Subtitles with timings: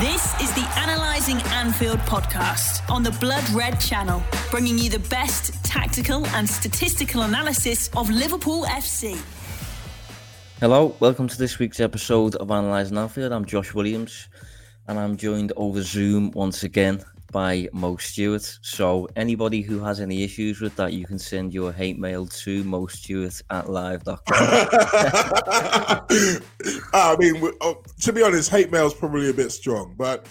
[0.00, 5.64] This is the Analyzing Anfield podcast on the Blood Red channel, bringing you the best
[5.64, 9.18] tactical and statistical analysis of Liverpool FC.
[10.60, 13.32] Hello, welcome to this week's episode of Analyzing Anfield.
[13.32, 14.28] I'm Josh Williams
[14.86, 17.02] and I'm joined over Zoom once again
[17.36, 18.58] by Mo Stewart.
[18.62, 22.64] So, anybody who has any issues with that, you can send your hate mail to
[22.64, 24.16] mostewart at live.com.
[26.94, 30.26] I mean, oh, to be honest, hate mail is probably a bit strong, but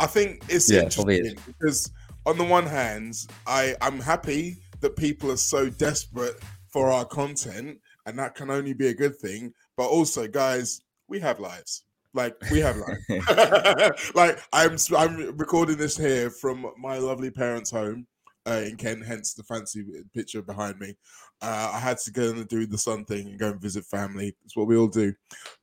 [0.00, 1.92] I think it's Yeah, interesting because,
[2.24, 6.36] on the one hand, I, I'm happy that people are so desperate
[6.70, 9.52] for our content, and that can only be a good thing.
[9.76, 11.82] But also, guys, we have lives.
[12.16, 14.10] Like we have lives.
[14.14, 18.06] like I'm I'm recording this here from my lovely parents' home
[18.48, 19.84] uh, in Kent, hence the fancy
[20.14, 20.94] picture behind me.
[21.42, 24.34] Uh, I had to go and do the son thing and go and visit family.
[24.44, 25.12] It's what we all do.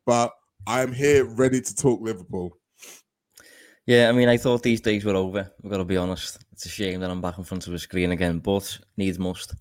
[0.05, 0.31] But
[0.67, 2.55] I'm here ready to talk Liverpool.
[3.88, 5.52] yeah, I mean, I thought these days were over.
[5.61, 6.45] We've got to be honest.
[6.52, 9.56] It's a shame that I'm back in front of a screen again, but needs must.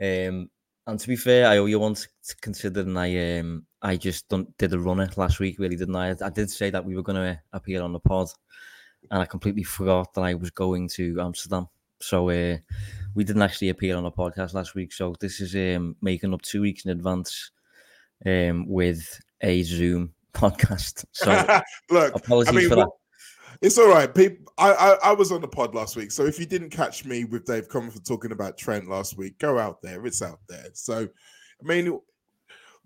[0.00, 0.50] Um,
[0.88, 2.08] and to be fair, I owe you one to
[2.40, 6.16] considering I um I just done, did a runner last week, really, didn't I?
[6.20, 8.28] I did say that we were going to appear on the pod,
[9.10, 11.68] and I completely forgot that I was going to Amsterdam.
[12.00, 12.56] So uh,
[13.14, 14.92] we didn't actually appear on the podcast last week.
[14.92, 17.50] So this is um, making up two weeks in advance
[18.24, 21.04] um, with a Zoom podcast.
[21.12, 21.30] So
[21.90, 22.88] Look, apologies I mean, for that.
[23.60, 24.12] It's all right.
[24.14, 27.04] People, I, I I was on the pod last week, so if you didn't catch
[27.04, 30.04] me with Dave Comerford talking about Trent last week, go out there.
[30.06, 30.66] It's out there.
[30.74, 31.08] So,
[31.60, 31.98] I mean,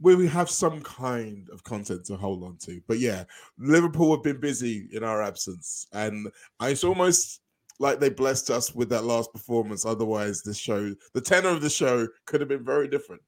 [0.00, 2.80] we we have some kind of content to hold on to.
[2.88, 3.24] But yeah,
[3.58, 6.28] Liverpool have been busy in our absence, and
[6.62, 7.40] it's almost
[7.78, 9.84] like they blessed us with that last performance.
[9.84, 13.22] Otherwise, the show, the tenor of the show, could have been very different.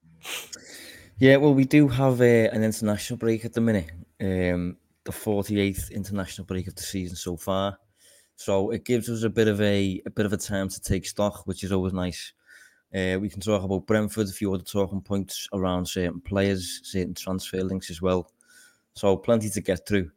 [1.18, 3.90] Yeah, well, we do have uh, an international break at the minute.
[4.20, 7.78] Um, the 48th international break of the season so far.
[8.36, 11.06] So it gives us a bit of a a bit of a time to take
[11.06, 12.32] stock, which is always nice.
[12.94, 17.14] Uh, we can talk about Brentford, a few other talking points around certain players, certain
[17.14, 18.30] transfer links as well.
[18.94, 20.10] So plenty to get through.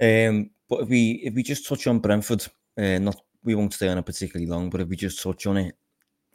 [0.00, 2.46] Um, but if we if we just touch on Brentford,
[2.78, 5.56] uh, not we won't stay on it particularly long, but if we just touch on
[5.56, 5.76] it,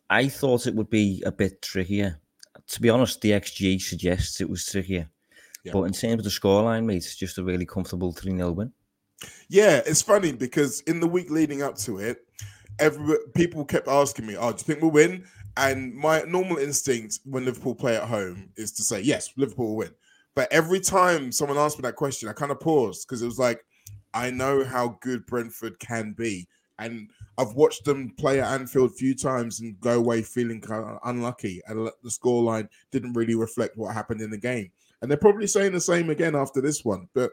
[0.09, 2.19] I thought it would be a bit trickier.
[2.67, 5.09] To be honest, the XG suggests it was trickier.
[5.67, 5.73] Yeah.
[5.73, 8.71] But in terms of the scoreline, mate, it's just a really comfortable 3 0 win.
[9.49, 12.25] Yeah, it's funny because in the week leading up to it,
[12.79, 15.25] every people kept asking me, "Oh, do you think we'll win?"
[15.57, 19.75] And my normal instinct when Liverpool play at home is to say, "Yes, Liverpool will
[19.77, 19.93] win."
[20.35, 23.39] But every time someone asked me that question, I kind of paused because it was
[23.39, 23.65] like,
[24.13, 26.47] I know how good Brentford can be,
[26.79, 30.85] and I've watched them play at Anfield a few times and go away feeling kind
[30.85, 34.71] of unlucky, and the scoreline didn't really reflect what happened in the game.
[35.01, 37.31] And they're probably saying the same again after this one, but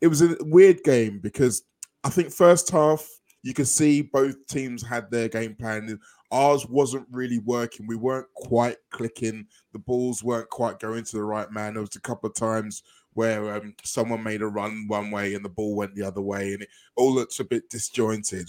[0.00, 1.62] it was a weird game because
[2.04, 3.06] I think first half
[3.42, 5.98] you could see both teams had their game plan.
[6.30, 7.86] Ours wasn't really working.
[7.86, 9.46] We weren't quite clicking.
[9.72, 11.74] The balls weren't quite going to the right man.
[11.74, 12.82] There was a couple of times
[13.14, 16.52] where um, someone made a run one way and the ball went the other way,
[16.52, 18.48] and it all looks a bit disjointed.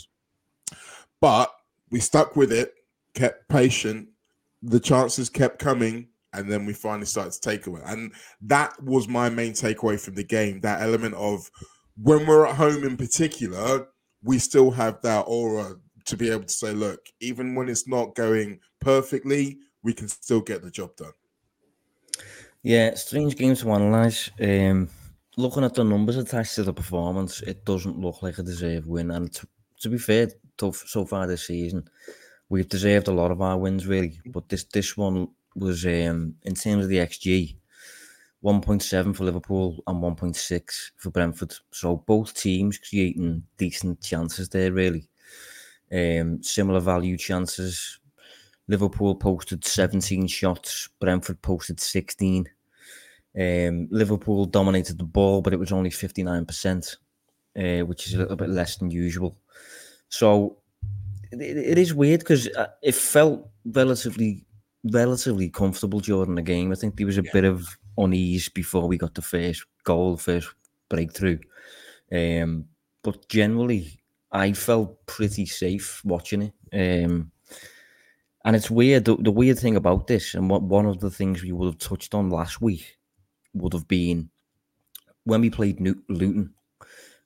[1.22, 1.52] But
[1.90, 2.74] we stuck with it,
[3.14, 4.10] kept patient.
[4.62, 7.82] The chances kept coming, and then we finally started to take away.
[7.86, 10.62] And that was my main takeaway from the game.
[10.62, 11.50] That element of
[12.02, 13.88] when we're at home, in particular,
[14.24, 15.76] we still have that aura
[16.06, 20.42] to be able to say, look, even when it's not going perfectly, we can still
[20.42, 21.14] get the job done.
[22.64, 24.30] Yeah, strange game to analyse.
[24.42, 24.90] Um,
[25.38, 29.12] looking at the numbers attached to the performance, it doesn't look like a deserved win.
[29.12, 29.48] And to,
[29.82, 31.90] to be fair, to, so far this season,
[32.50, 34.20] we've deserved a lot of our wins, really.
[34.26, 37.56] But this this one was, um, in terms of the XG,
[38.44, 41.54] 1.7 for Liverpool and 1.6 for Brentford.
[41.72, 45.10] So both teams creating decent chances there, really.
[45.92, 48.00] Um, similar value chances.
[48.68, 52.48] Liverpool posted 17 shots, Brentford posted 16.
[53.40, 56.96] Um, Liverpool dominated the ball, but it was only 59%,
[57.58, 59.36] uh, which is a little bit less than usual.
[60.10, 60.58] So
[61.32, 62.48] it, it is weird because
[62.82, 64.46] it felt relatively
[64.84, 66.72] relatively comfortable during the game.
[66.72, 67.32] I think there was a Yeah.
[67.34, 70.54] bit of unease before we got the first goal, first
[70.90, 71.40] breakthrough.
[72.12, 72.66] Um,
[73.04, 76.54] but generally, I felt pretty safe watching it.
[77.06, 77.32] Um,
[78.46, 79.06] and it's weird.
[79.06, 81.78] The, the weird thing about this, and what one of the things we would have
[81.78, 82.98] touched on last week,
[83.54, 84.30] would have been
[85.26, 86.54] when we played New- Luton.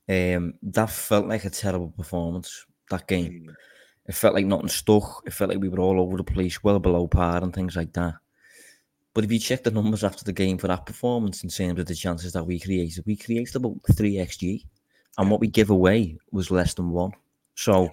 [0.09, 2.65] Um, that felt like a terrible performance.
[2.89, 3.55] That game,
[4.05, 5.23] it felt like nothing stuck.
[5.25, 7.94] It felt like we were all over the place, well below par, and things like
[7.94, 8.15] that.
[9.13, 11.85] But if you check the numbers after the game for that performance in terms of
[11.85, 14.65] the chances that we created, we created about three xg,
[15.17, 17.11] and what we give away was less than one.
[17.55, 17.91] So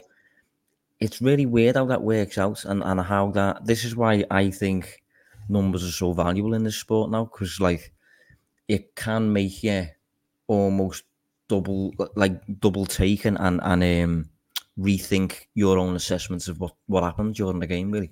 [0.99, 3.65] it's really weird how that works out, and and how that.
[3.65, 5.03] This is why I think
[5.49, 7.93] numbers are so valuable in this sport now, because like
[8.69, 9.87] it can make you
[10.47, 11.05] almost
[11.49, 14.31] double like double take and and, and um
[14.81, 18.11] rethink your own assessments of what what happened during the game really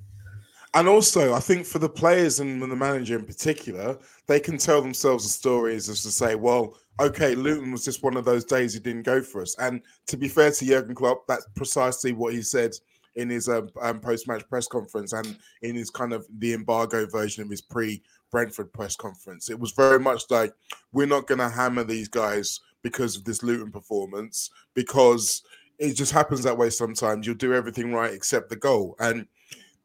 [0.75, 4.83] and also i think for the players and the manager in particular they can tell
[4.83, 8.75] themselves the stories as to say well okay luton was just one of those days
[8.75, 12.35] he didn't go for us and to be fair to jurgen klopp that's precisely what
[12.35, 12.73] he said
[13.17, 17.43] in his um, um, post-match press conference and in his kind of the embargo version
[17.43, 18.01] of his pre
[18.31, 19.51] Brentford press conference.
[19.51, 20.53] It was very much like
[20.93, 25.43] we're not going to hammer these guys because of this Luton performance because
[25.79, 27.27] it just happens that way sometimes.
[27.27, 28.97] You'll do everything right except the goal.
[28.99, 29.27] And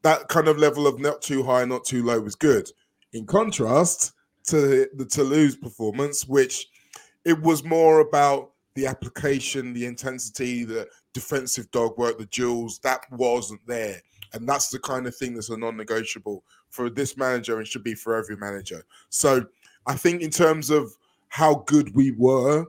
[0.01, 2.69] that kind of level of not too high, not too low was good.
[3.13, 4.13] In contrast
[4.47, 6.67] to the Toulouse performance, which
[7.25, 13.01] it was more about the application, the intensity, the defensive dog work, the duels, that
[13.11, 14.01] wasn't there.
[14.33, 17.83] And that's the kind of thing that's a non negotiable for this manager and should
[17.83, 18.83] be for every manager.
[19.09, 19.45] So
[19.85, 20.91] I think in terms of
[21.29, 22.65] how good we were,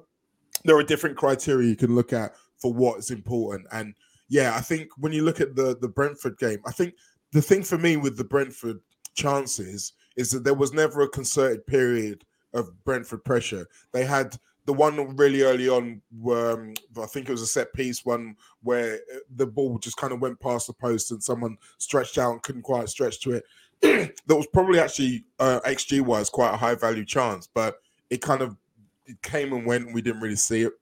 [0.64, 2.34] there are different criteria you can look at
[2.64, 3.66] for what is important.
[3.72, 3.94] And
[4.30, 6.94] yeah, I think when you look at the the Brentford game, I think
[7.32, 8.80] the thing for me with the Brentford
[9.14, 12.24] chances is that there was never a concerted period
[12.54, 13.66] of Brentford pressure.
[13.92, 16.00] They had the one really early on,
[16.30, 20.14] um, I think it was a set piece one where uh, the ball just kind
[20.14, 23.44] of went past the post and someone stretched out and couldn't quite stretch to it.
[23.82, 27.76] that was probably actually uh, XG wise quite a high value chance, but
[28.08, 28.56] it kind of
[29.04, 29.84] it came and went.
[29.84, 30.72] And we didn't really see it.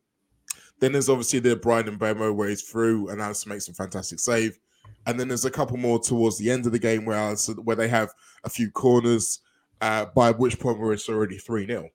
[0.82, 4.58] Then there's obviously the Bryan Mbeumo where he's through and Alisson makes a fantastic save.
[5.06, 7.86] And then there's a couple more towards the end of the game where where they
[7.86, 8.10] have
[8.42, 9.38] a few corners,
[9.80, 11.88] uh, by which point where it's already 3 0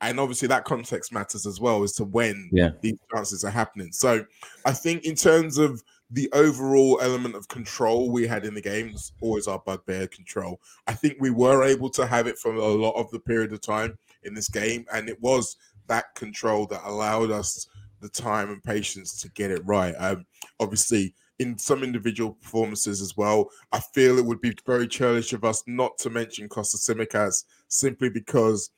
[0.00, 2.70] and obviously that context matters as well as to when yeah.
[2.80, 3.92] these chances are happening.
[3.92, 4.24] So
[4.64, 8.88] I think in terms of the overall element of control we had in the game,
[8.94, 10.62] it's always our bugbear control.
[10.86, 13.60] I think we were able to have it for a lot of the period of
[13.60, 15.58] time in this game, and it was
[15.88, 17.68] that control that allowed us
[18.00, 19.94] the time and patience to get it right.
[19.98, 20.26] Um,
[20.58, 25.44] obviously, in some individual performances as well, I feel it would be very churlish of
[25.44, 28.70] us not to mention Kostas Tsimikas simply because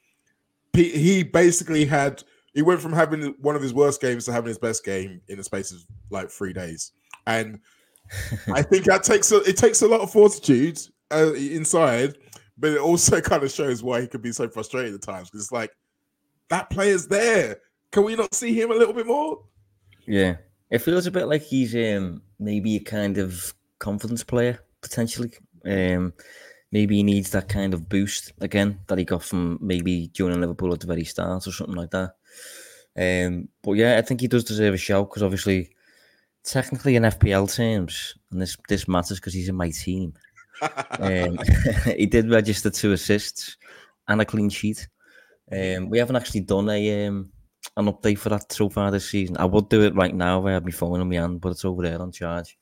[0.72, 2.22] he basically had
[2.54, 5.38] he went from having one of his worst games to having his best game in
[5.38, 5.78] the space of
[6.10, 6.92] like three days,
[7.26, 7.58] and
[8.52, 10.78] I think that takes a, it takes a lot of fortitude
[11.10, 12.16] uh, inside,
[12.58, 15.44] but it also kind of shows why he could be so frustrated at times because
[15.44, 15.72] it's like
[16.48, 17.58] that player's there.
[17.92, 19.42] Can we not see him a little bit more?
[20.06, 20.36] Yeah,
[20.70, 25.32] it feels a bit like he's um, maybe a kind of confidence player potentially.
[25.64, 26.14] Um,
[26.72, 30.72] maybe he needs that kind of boost again that he got from maybe joining Liverpool
[30.72, 32.14] at the very start or something like that.
[32.96, 35.70] Um, but yeah, I think he does deserve a shout because obviously,
[36.44, 40.14] technically in FPL terms, and this this matters because he's in my team.
[40.98, 41.38] um,
[41.96, 43.58] he did register two assists
[44.08, 44.88] and a clean sheet.
[45.50, 47.30] Um, we haven't actually done a um,
[47.76, 49.37] an update for that so far this season.
[49.38, 51.50] I would do it right now if I had my phone in my hand, but
[51.50, 52.56] it's over there on charge.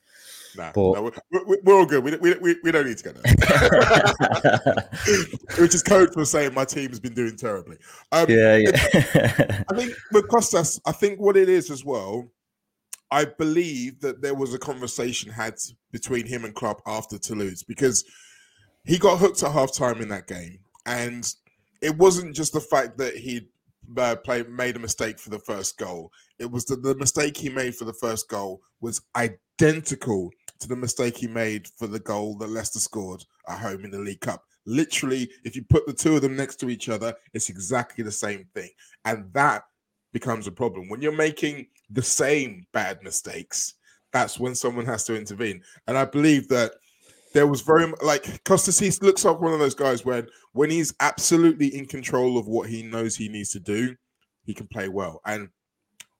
[0.55, 2.03] Nah, but, no, we're, we're, all good.
[2.03, 4.89] We, we, we, don't need to get there.
[5.59, 7.77] Which is code for saying my team has been doing terribly.
[8.11, 8.71] Um, yeah, yeah.
[9.71, 12.29] I think with Kostas, I think what it is as well,
[13.11, 15.55] I believe that there was a conversation had
[15.91, 18.03] between him and Klopp after Toulouse because
[18.83, 20.59] he got hooked at halftime in that game.
[20.85, 21.33] And
[21.81, 23.47] it wasn't just the fact that he
[23.97, 26.11] uh, played, made a mistake for the first goal.
[26.39, 30.75] It was that the mistake he made for the first goal was identical to the
[30.75, 34.43] mistake he made for the goal that Leicester scored at home in the League Cup.
[34.65, 38.11] Literally, if you put the two of them next to each other, it's exactly the
[38.11, 38.69] same thing.
[39.05, 39.63] And that
[40.13, 40.87] becomes a problem.
[40.87, 43.75] When you're making the same bad mistakes,
[44.13, 45.63] that's when someone has to intervene.
[45.87, 46.73] And I believe that
[47.33, 50.93] there was very like Kostas he looks like one of those guys when when he's
[50.99, 53.95] absolutely in control of what he knows he needs to do,
[54.43, 55.21] he can play well.
[55.25, 55.49] And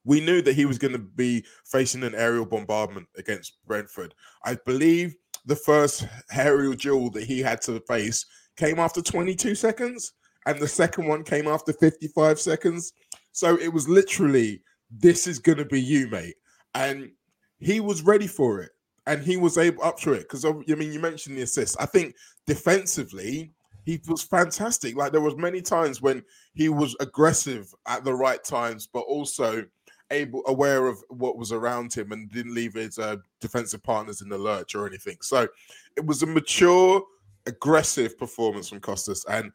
[0.04, 4.16] we knew that he was going to be facing an aerial bombardment against Brentford.
[4.44, 5.16] I believe
[5.46, 8.26] the first aerial duel that he had to face
[8.58, 10.14] came after 22 seconds,
[10.46, 12.94] and the second one came after 55 seconds.
[13.32, 16.36] So it was literally, this is going to be you, mate.
[16.74, 17.12] And
[17.60, 18.72] he was ready for it,
[19.08, 20.22] and he was able up to it.
[20.22, 21.78] Because I mean, you mentioned the assist.
[21.80, 22.16] I think
[22.46, 23.52] defensively,
[23.86, 24.96] he was fantastic.
[24.96, 29.66] Like there was many times when he was aggressive at the right times, but also
[30.12, 34.30] able aware of what was around him and didn't leave his uh, defensive partners in
[34.30, 35.18] the lurch or anything.
[35.22, 35.48] So
[35.96, 37.02] it was a mature,
[37.48, 39.26] aggressive performance from Kostas.
[39.30, 39.52] And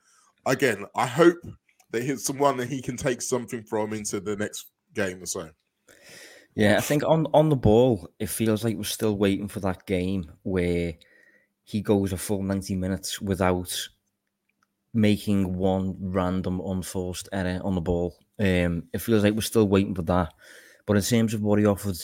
[0.46, 1.38] again, I hope
[1.90, 5.50] that he's someone that he can take something from into the next game or so.
[6.56, 9.86] Yeah, I think on on the ball, it feels like we're still waiting for that
[9.86, 10.94] game where
[11.64, 13.88] he goes a full ninety minutes without
[14.94, 18.16] making one random unforced error on the ball.
[18.38, 20.32] Um, it feels like we're still waiting for that.
[20.86, 21.98] But in terms of what he offered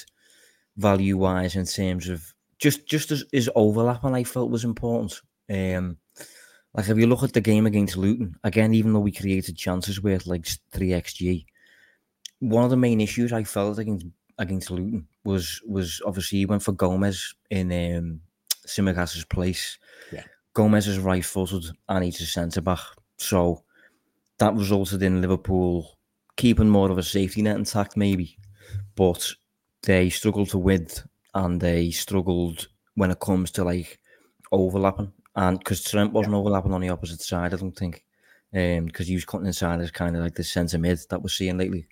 [0.76, 5.21] value wise, in terms of just just as his overlapping, I felt was important.
[5.50, 5.99] Um,
[6.75, 10.02] like if you look at the game against Luton, again, even though we created chances
[10.02, 11.47] with like three xg,
[12.40, 14.06] one of the main issues I felt against
[14.39, 18.21] against Luton was was obviously he went for Gomez in um,
[19.31, 19.79] place.
[20.12, 20.25] Yeah.
[20.55, 22.81] Gomez is right footed and he's a centre back.
[23.17, 23.65] So
[24.39, 25.99] that resulted in Liverpool
[26.37, 28.37] keeping more of a safety net intact, maybe.
[28.97, 29.33] But
[29.83, 33.99] they struggled to width and they struggled when it comes to like
[34.51, 35.12] overlapping.
[35.35, 36.41] And because Trent wasn't yeah.
[36.41, 38.05] overlapping on the opposite side, I don't think.
[38.55, 41.29] Um, because he was cutting inside as kind of like the centre mid that we're
[41.29, 41.87] seeing lately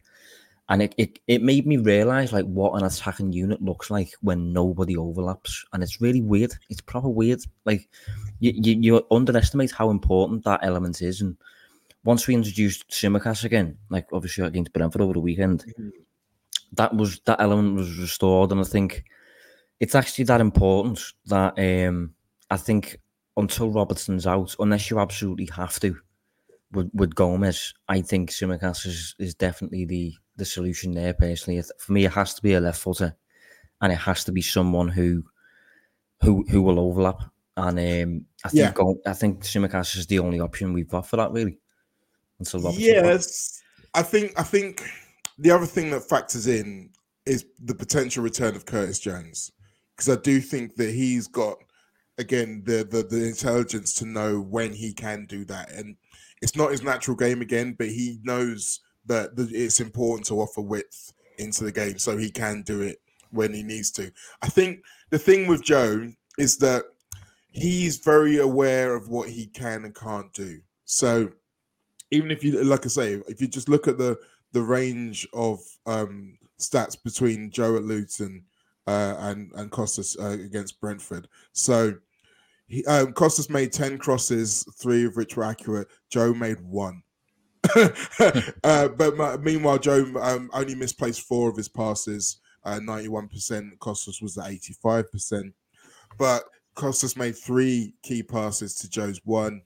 [0.70, 4.52] and it, it, it made me realize like what an attacking unit looks like when
[4.52, 5.64] nobody overlaps.
[5.72, 6.52] And it's really weird.
[6.70, 7.40] It's proper weird.
[7.64, 7.88] Like
[8.38, 11.22] you, you, you underestimate how important that element is.
[11.22, 11.36] And
[12.04, 15.88] once we introduced Tsimikas again like obviously against Brentford over the weekend mm-hmm.
[16.74, 18.52] that was that element was restored.
[18.52, 19.04] And I think
[19.80, 22.14] it's actually that important that um
[22.48, 23.00] I think
[23.36, 25.96] until Robertson's out unless you absolutely have to
[26.70, 31.62] with, with Gomez I think Tsimikas is, is definitely the the solution there personally.
[31.78, 33.16] For me, it has to be a left footer,
[33.80, 35.24] and it has to be someone who
[36.22, 37.22] who who will overlap.
[37.56, 38.72] And um, I think yeah.
[38.72, 41.58] go, I think Tsimikas is the only option we've got for that really.
[42.38, 43.62] Until yes,
[43.94, 44.82] I think I think
[45.38, 46.90] the other thing that factors in
[47.26, 49.52] is the potential return of Curtis Jones
[49.94, 51.58] because I do think that he's got
[52.18, 55.96] again the, the the intelligence to know when he can do that and
[56.40, 61.12] it's not his natural game again but he knows that it's important to offer width
[61.38, 62.98] into the game so he can do it
[63.30, 64.10] when he needs to.
[64.42, 66.84] I think the thing with Joe is that
[67.50, 70.60] he's very aware of what he can and can't do.
[70.84, 71.30] So
[72.10, 74.18] even if you like I say, if you just look at the
[74.52, 78.44] the range of um, stats between Joe at Luton
[78.86, 81.94] uh, and and Kostas uh, against Brentford, so
[82.66, 85.88] he, um, Kostas made ten crosses, three of which were accurate.
[86.08, 87.02] Joe made one.
[88.62, 93.78] Uh, but my, meanwhile, Joe um, only misplaced four of his passes, uh, 91%.
[93.78, 95.52] Kostas was at 85%.
[96.18, 96.44] But
[96.76, 99.62] Kostas made three key passes to Joe's one.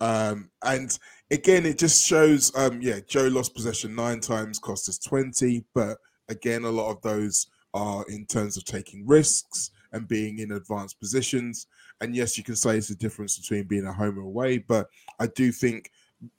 [0.00, 0.96] Um, and
[1.30, 5.64] again, it just shows, um, yeah, Joe lost possession nine times, Kostas 20.
[5.74, 10.52] But again, a lot of those are in terms of taking risks and being in
[10.52, 11.66] advanced positions.
[12.00, 14.88] And yes, you can say it's a difference between being a home or away, but
[15.18, 15.90] I do think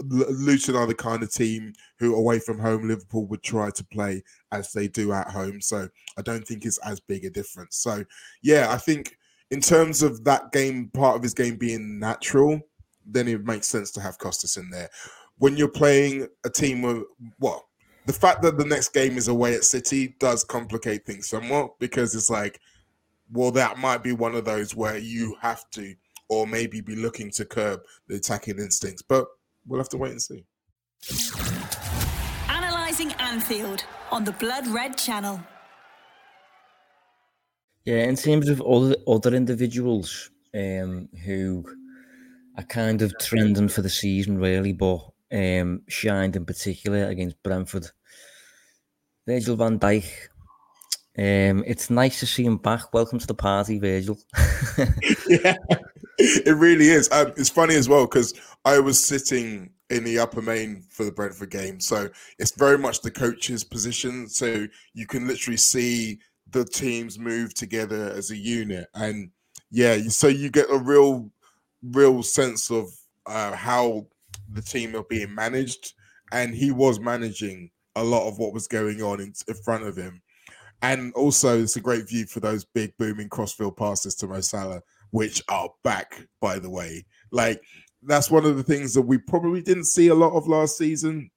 [0.04, 4.24] Luton are the kind of team who, away from home, Liverpool would try to play
[4.52, 5.62] as they do at home.
[5.62, 7.78] So I don't think it's as big a difference.
[7.78, 8.04] So
[8.42, 9.18] yeah, I think
[9.52, 12.62] in terms of that game, part of his game being natural,
[13.06, 14.90] then it makes sense to have Kostas in there.
[15.38, 17.06] When you're playing a team of
[17.40, 17.70] well,
[18.06, 22.16] the fact that the next game is away at City does complicate things somewhat because
[22.16, 22.60] it's like,
[23.32, 25.94] well, that might be one of those where you have to,
[26.28, 29.02] or maybe be looking to curb the attacking instincts.
[29.02, 29.28] But
[29.70, 30.44] we'll have to wait and see.
[32.50, 35.40] Analyzing Anfield on the Blood Red Channel.
[37.86, 41.64] Yeah, in terms of other other individuals um, who
[42.58, 45.00] are kind of trending for the season, really, but
[45.32, 47.90] um, shined in particular against Brentford.
[49.26, 50.30] Virgil van Dijk.
[51.18, 52.94] Um, it's nice to see him back.
[52.94, 54.18] Welcome to the party, Virgil.
[55.28, 55.56] yeah,
[56.18, 57.10] it really is.
[57.12, 58.34] Um, it's funny as well because
[58.66, 63.02] I was sitting in the upper main for the Brentford game, so it's very much
[63.02, 64.28] the coach's position.
[64.28, 66.20] So you can literally see
[66.52, 69.32] the teams move together as a unit, and
[69.72, 71.32] yeah, so you get a real,
[71.84, 72.90] real sense of
[73.26, 74.08] uh, how
[74.52, 75.94] the team are being managed,
[76.32, 79.96] and he was managing a lot of what was going on in, in front of
[79.96, 80.22] him.
[80.82, 84.82] And also, it's a great view for those big booming crossfield passes to Mo Salah
[85.12, 87.06] which are back, by the way.
[87.32, 87.62] Like
[88.04, 91.30] that's one of the things that we probably didn't see a lot of last season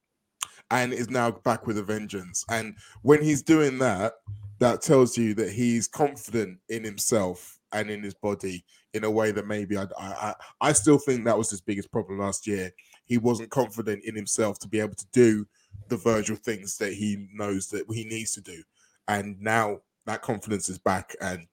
[0.70, 2.44] and is now back with a vengeance.
[2.48, 4.14] And when he's doing that,
[4.58, 8.64] that tells you that he's confident in himself and in his body
[8.94, 12.20] in a way that maybe I, I, I still think that was his biggest problem
[12.20, 12.70] last year.
[13.04, 15.46] He wasn't confident in himself to be able to do
[15.88, 18.62] the Virgil things that he knows that he needs to do.
[19.08, 21.46] And now that confidence is back and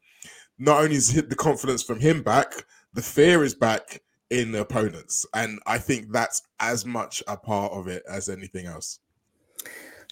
[0.58, 2.54] not only is the confidence from him back,
[2.94, 7.88] the fear is back in opponents, and I think that's as much a part of
[7.88, 9.00] it as anything else.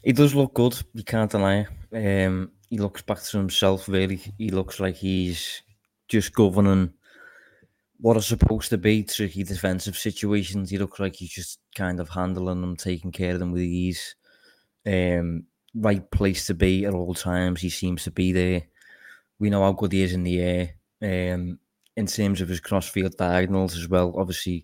[0.04, 0.78] He does look good.
[0.94, 2.26] You can't deny it.
[2.28, 3.88] Um, he looks back to himself.
[3.88, 5.62] Really, he looks like he's
[6.08, 6.94] just governing
[8.00, 10.70] what are supposed to be tricky defensive situations.
[10.70, 14.16] He looks like he's just kind of handling them, taking care of them with ease.
[14.86, 15.46] Um,
[15.76, 17.62] right place to be at all times.
[17.62, 18.64] He seems to be there.
[19.40, 21.34] We know how good he is in the air.
[21.34, 21.60] Um,
[21.98, 24.14] in terms of his crossfield diagonals as well.
[24.16, 24.64] Obviously,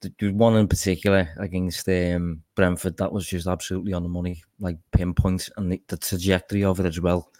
[0.00, 4.76] the one in particular against um, Brentford that was just absolutely on the money, like
[4.92, 7.32] pinpoint, and the, the trajectory of it as well.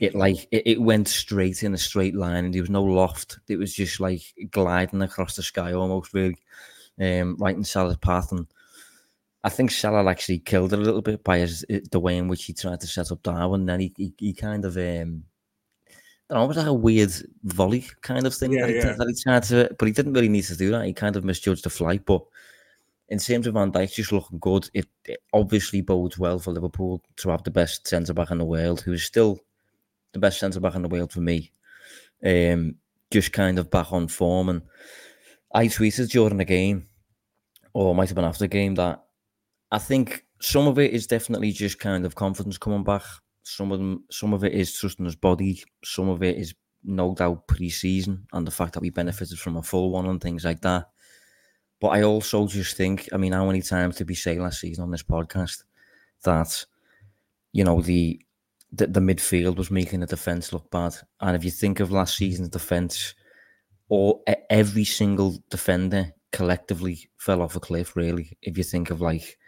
[0.00, 0.18] It Mm.
[0.18, 3.38] like it, it went straight in a straight line, and there was no loft.
[3.48, 6.38] It was just like gliding across the sky almost, really,
[7.00, 8.32] um, right in Salah's path.
[8.32, 8.48] And
[9.44, 12.46] I think Salah actually killed it a little bit by his the way in which
[12.46, 13.66] he tried to set up Darwin.
[13.66, 15.22] Then he he, he kind of um,
[16.36, 17.12] know, it was like a weird
[17.44, 18.92] volley kind of thing Yeah, that, he, yeah.
[18.92, 20.84] that he tried to, but he didn't really need to do that.
[20.84, 22.04] He kind of misjudged the flight.
[22.04, 22.22] But
[23.08, 27.02] in terms of Van Dijk just looking good, it, it obviously bodes well for Liverpool
[27.16, 29.40] to have the best centre back in the world, who is still
[30.12, 31.50] the best centre back in the world for me.
[32.24, 32.74] Um,
[33.10, 34.50] just kind of back on form.
[34.50, 34.62] And
[35.54, 36.86] I tweeted during the game,
[37.72, 39.02] or might have been after the game, that
[39.70, 43.02] I think some of it is definitely just kind of confidence coming back.
[43.48, 45.62] Some of them, some of it is trusting his body.
[45.84, 49.62] Some of it is no doubt pre-season and the fact that we benefited from a
[49.62, 50.90] full one and things like that.
[51.80, 54.84] But I also just think, I mean, how many times did we say last season
[54.84, 55.64] on this podcast
[56.24, 56.64] that
[57.52, 58.20] you know the
[58.72, 60.94] the, the midfield was making the defense look bad?
[61.20, 63.14] And if you think of last season's defense,
[63.88, 67.96] or every single defender collectively fell off a cliff.
[67.96, 69.38] Really, if you think of like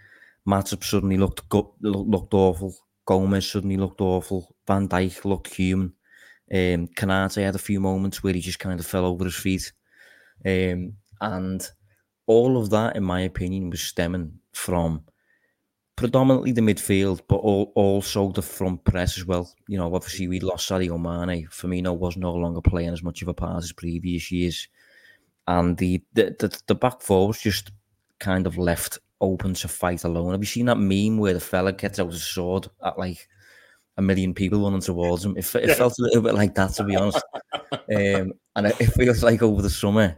[0.48, 1.42] Matip suddenly looked
[1.82, 2.74] looked awful.
[3.06, 4.54] Gomez suddenly looked awful.
[4.66, 5.94] Van Dijk looked human.
[6.52, 9.72] Um, Konaté had a few moments where he just kind of fell over his feet.
[10.44, 11.68] Um, and
[12.26, 15.04] all of that, in my opinion, was stemming from
[16.00, 19.52] predominantly the midfield, but all, also the front press as well.
[19.68, 21.46] You know, obviously we lost Sadio Mane.
[21.48, 24.66] Firmino was no longer playing as much of a part as previous years,
[25.46, 27.70] and the the, the, the back four was just
[28.18, 30.32] kind of left open to fight alone.
[30.32, 33.28] Have you seen that meme where the fella gets out his sword at like
[33.96, 35.36] a million people running towards him?
[35.36, 35.74] It, it Yeah.
[35.74, 37.22] felt a little bit like that, to be honest.
[37.72, 40.16] um, and it, it feels like over the summer,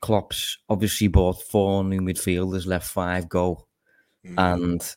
[0.00, 3.66] Klopp's obviously bought four new midfielders, left five go,
[4.26, 4.34] Mm.
[4.54, 4.96] and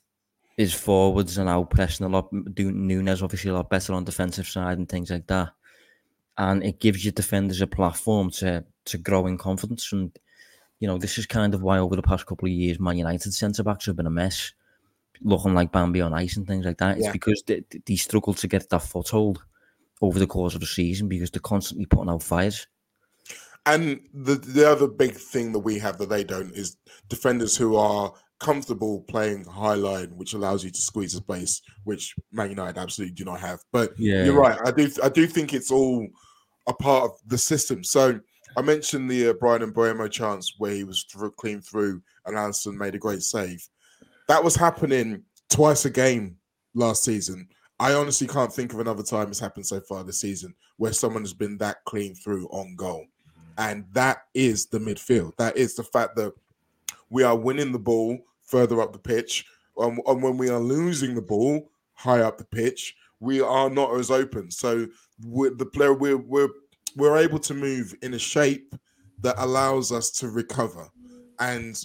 [0.58, 2.28] his forwards are now pressing a lot.
[2.34, 5.54] Nunez obviously a lot better on defensive side and things like that,
[6.38, 9.91] and it gives your defenders a platform to to grow in confidence.
[9.93, 10.12] And
[10.84, 13.34] you know this is kind of why over the past couple of years, Man United
[13.34, 14.52] centre backs have been a mess,
[15.22, 16.98] looking like Bambi on ice and things like that.
[16.98, 17.13] It's Yeah.
[17.13, 19.41] because they, they struggle to get that foothold
[20.02, 22.67] over the course of the season because they're constantly putting out fires.
[23.65, 26.76] And the the other big thing that we have that they don't is
[27.08, 32.13] defenders who are comfortable playing high line, which allows you to squeeze the space, which
[32.34, 33.62] Man United absolutely do not have.
[33.72, 34.26] But Yeah.
[34.26, 34.60] you're right.
[34.65, 36.06] I do I do think it's all
[36.67, 37.86] a part of the system.
[37.86, 38.19] So
[38.55, 42.75] I mentioned the uh, Bryan Mbeumo chance where he was through, clean through and Alisson
[42.75, 43.67] made a great save.
[44.27, 46.37] That was happening twice a game
[46.75, 47.47] last season.
[47.79, 51.23] I honestly can't think of another time it's happened so far this season where someone
[51.23, 53.05] has been that clean through on goal.
[53.57, 55.35] And that is the midfield.
[55.37, 56.33] That is the fact that
[57.09, 59.45] we are winning the ball further up the pitch.
[59.77, 63.95] Um, and when we are losing the ball high up the pitch, we are not
[63.99, 64.51] as open.
[64.51, 64.87] So
[65.25, 66.49] with the player, we're, we're,
[66.95, 68.75] we're able to move in a shape
[69.21, 70.89] that allows us to recover.
[71.39, 71.82] And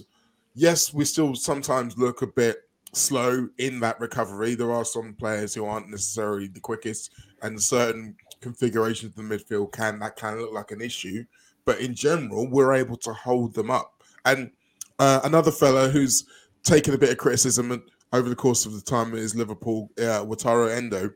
[0.55, 4.55] yes, we still sometimes look a bit slow in that recovery.
[4.55, 9.73] There are some players who aren't necessarily the quickest, and certain configurations of the midfield
[9.73, 11.25] can that can look like an issue.
[11.65, 14.03] But in general, we're able to hold them up.
[14.25, 14.51] And
[14.99, 16.25] uh, another fella who's
[16.63, 20.75] taken a bit of criticism over the course of the time is Liverpool, uh, Wataru
[20.75, 21.11] Endo.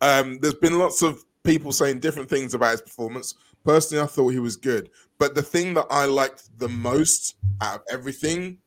[0.00, 3.34] Um, there's been lots of people saying different things about his performance.
[3.64, 4.90] Personally, I thought he was good.
[5.18, 8.58] But the thing that I liked the most out of everything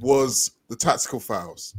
[0.00, 1.74] was the tactical fouls.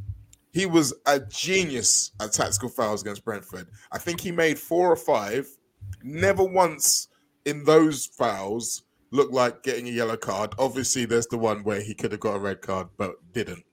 [0.52, 3.68] He was a genius at tactical fouls against Brentford.
[3.92, 5.48] I think he made four or five.
[6.04, 7.08] Never once
[7.46, 10.54] in those fouls looked like getting a yellow card.
[10.58, 13.64] Obviously, there's the one where he could have got a red card but didn't.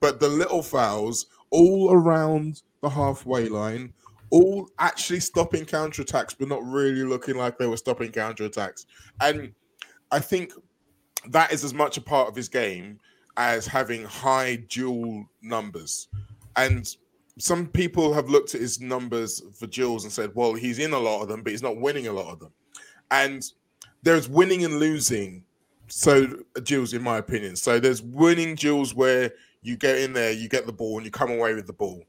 [0.00, 3.92] But the little fouls all around the halfway line,
[4.30, 8.86] all actually stopping counterattacks, but not really looking like they were stopping counterattacks.
[9.20, 9.52] And
[10.10, 10.52] I think
[11.28, 12.98] that is as much a part of his game
[13.36, 16.08] as having high duel numbers.
[16.56, 16.86] And
[17.38, 20.98] some people have looked at his numbers for duels and said, well, he's in a
[20.98, 22.52] lot of them, but he's not winning a lot of them.
[23.10, 23.44] And
[24.02, 25.44] there's winning and losing.
[25.88, 27.56] So duels, in my opinion.
[27.56, 31.10] So there's winning duels where you get in there, you get the ball, and you
[31.10, 32.04] come away with the ball.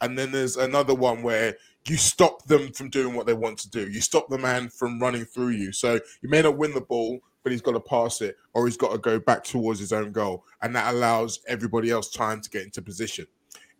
[0.00, 3.70] And then there's another one where you stop them from doing what they want to
[3.70, 3.88] do.
[3.88, 5.72] You stop the man from running through you.
[5.72, 8.76] So you may not win the ball, but he's got to pass it or he's
[8.76, 10.44] got to go back towards his own goal.
[10.62, 13.26] And that allows everybody else time to get into position.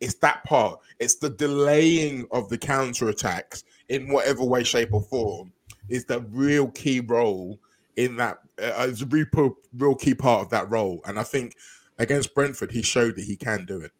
[0.00, 0.80] It's that part.
[0.98, 5.52] It's the delaying of the counter attacks in whatever way, shape, or form
[5.88, 7.59] is the real key role
[7.96, 8.38] in that.
[8.59, 11.02] Uh, it's a real, real key part of that role.
[11.04, 11.54] And I think
[11.98, 13.92] against Brentford, he showed that he can do it.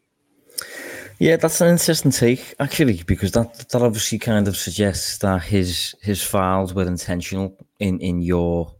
[1.21, 5.93] Yeah, that's an interesting take actually, because that that obviously kind of suggests that his
[6.01, 8.73] his fouls were intentional in in your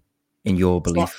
[0.43, 1.15] in your belief.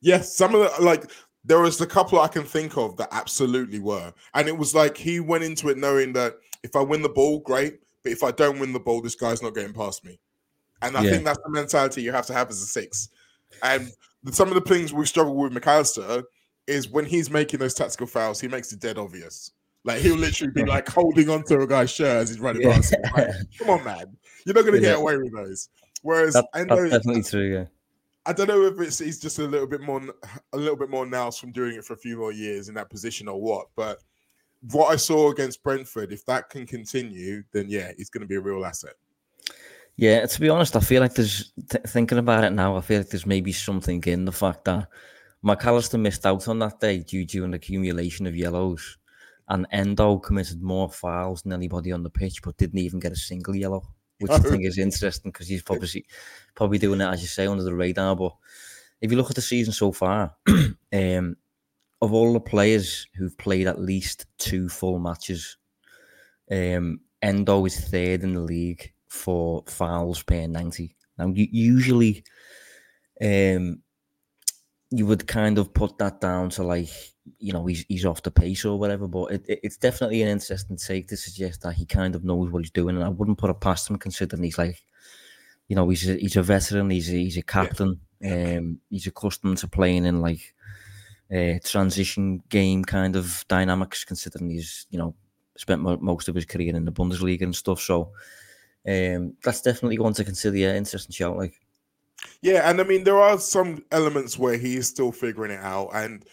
[0.00, 1.08] Yes, some of the like
[1.44, 4.96] there was a couple I can think of that absolutely were, and it was like
[4.96, 8.32] he went into it knowing that if I win the ball, great, but if I
[8.32, 10.18] don't win the ball, this guy's not getting past me,
[10.82, 11.10] and I yeah.
[11.12, 13.10] think that's the mentality you have to have as a six.
[13.62, 13.92] And
[14.32, 16.24] some of the things we struggle with McAllister
[16.66, 19.52] is when he's making those tactical fouls, he makes it dead obvious.
[19.84, 22.74] Like he'll literally be like holding onto a guy's shirt as he's running yeah.
[22.74, 23.02] past him.
[23.14, 24.92] Like, Come on, man, you're not going to yeah.
[24.92, 25.68] get away with those.
[26.02, 27.52] Whereas that, I know definitely true.
[27.52, 27.64] Yeah.
[28.26, 30.02] I don't know if it's he's just a little bit more
[30.52, 32.88] a little bit more now from doing it for a few more years in that
[32.88, 33.66] position or what.
[33.76, 34.00] But
[34.70, 38.36] what I saw against Brentford, if that can continue, then yeah, he's going to be
[38.36, 38.94] a real asset.
[39.96, 42.76] Yeah, to be honest, I feel like there's th- thinking about it now.
[42.76, 44.88] I feel like there's maybe something in the fact that
[45.44, 48.98] McAllister missed out on that day due to an accumulation of yellows
[49.48, 53.16] and Endo committed more fouls than anybody on the pitch, but didn't even get a
[53.16, 53.82] single yellow,
[54.20, 56.06] which I think is interesting because he's probably
[56.54, 58.16] probably doing it as you say under the radar.
[58.16, 58.34] But
[59.00, 61.36] if you look at the season so far, um,
[62.00, 65.58] of all the players who've played at least two full matches,
[66.50, 70.96] um, Endo is third in the league for fouls per ninety.
[71.18, 72.24] Now, usually,
[73.22, 73.82] um,
[74.90, 76.88] you would kind of put that down to like
[77.38, 79.08] you know he's he's off the pace or whatever.
[79.08, 82.50] But it, it, it's definitely an interesting take to suggest that he kind of knows
[82.50, 84.82] what he's doing, and I wouldn't put it past him considering he's like,
[85.68, 88.58] you know, he's a, he's a veteran, he's a, he's a captain, yeah.
[88.58, 90.54] um, he's accustomed to playing in like
[91.34, 94.04] uh, transition game kind of dynamics.
[94.04, 95.14] Considering he's you know
[95.56, 98.12] spent mo- most of his career in the Bundesliga and stuff, so
[98.86, 100.56] um, that's definitely one to consider.
[100.56, 101.54] Yeah, interesting shout, like.
[102.40, 105.90] Yeah, and I mean there are some elements where he is still figuring it out,
[105.92, 106.24] and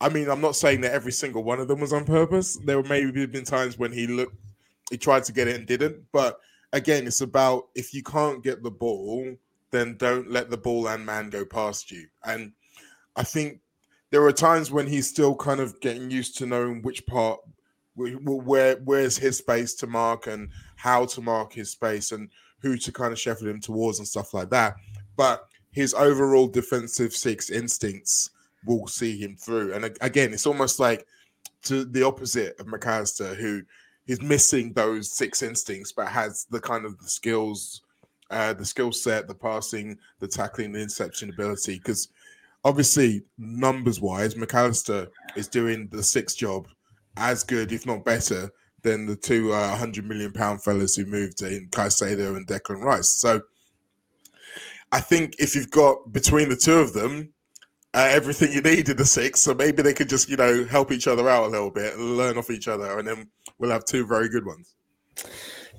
[0.00, 2.58] I mean, I'm not saying that every single one of them was on purpose.
[2.64, 4.36] There maybe been times when he looked,
[4.90, 6.04] he tried to get it and didn't.
[6.12, 6.38] But
[6.72, 9.36] again, it's about if you can't get the ball,
[9.70, 12.06] then don't let the ball and man go past you.
[12.24, 12.52] And
[13.16, 13.60] I think
[14.10, 17.40] there are times when he's still kind of getting used to knowing which part,
[17.94, 22.28] where where's his space to mark and how to mark his space and
[22.60, 24.74] who to kind of shepherd him towards and stuff like that.
[25.16, 28.30] But his overall defensive six instincts
[28.66, 29.72] will see him through.
[29.74, 31.06] And again, it's almost like
[31.64, 33.62] to the opposite of McAllister, who
[34.06, 37.82] is missing those six instincts, but has the kind of the skills,
[38.30, 41.78] uh, the skill set, the passing, the tackling, the interception ability.
[41.78, 42.08] Because
[42.64, 46.68] obviously, numbers wise, McAllister is doing the six job
[47.16, 48.50] as good, if not better,
[48.82, 53.08] than the two uh, 100 million pound fellas who moved in Caicedo and Declan Rice.
[53.08, 53.40] So
[54.92, 57.32] I think if you've got between the two of them,
[57.96, 59.40] uh, everything you need in the six.
[59.40, 62.36] So maybe they could just, you know, help each other out a little bit learn
[62.36, 63.28] off each other, and then
[63.58, 64.74] we'll have two very good ones.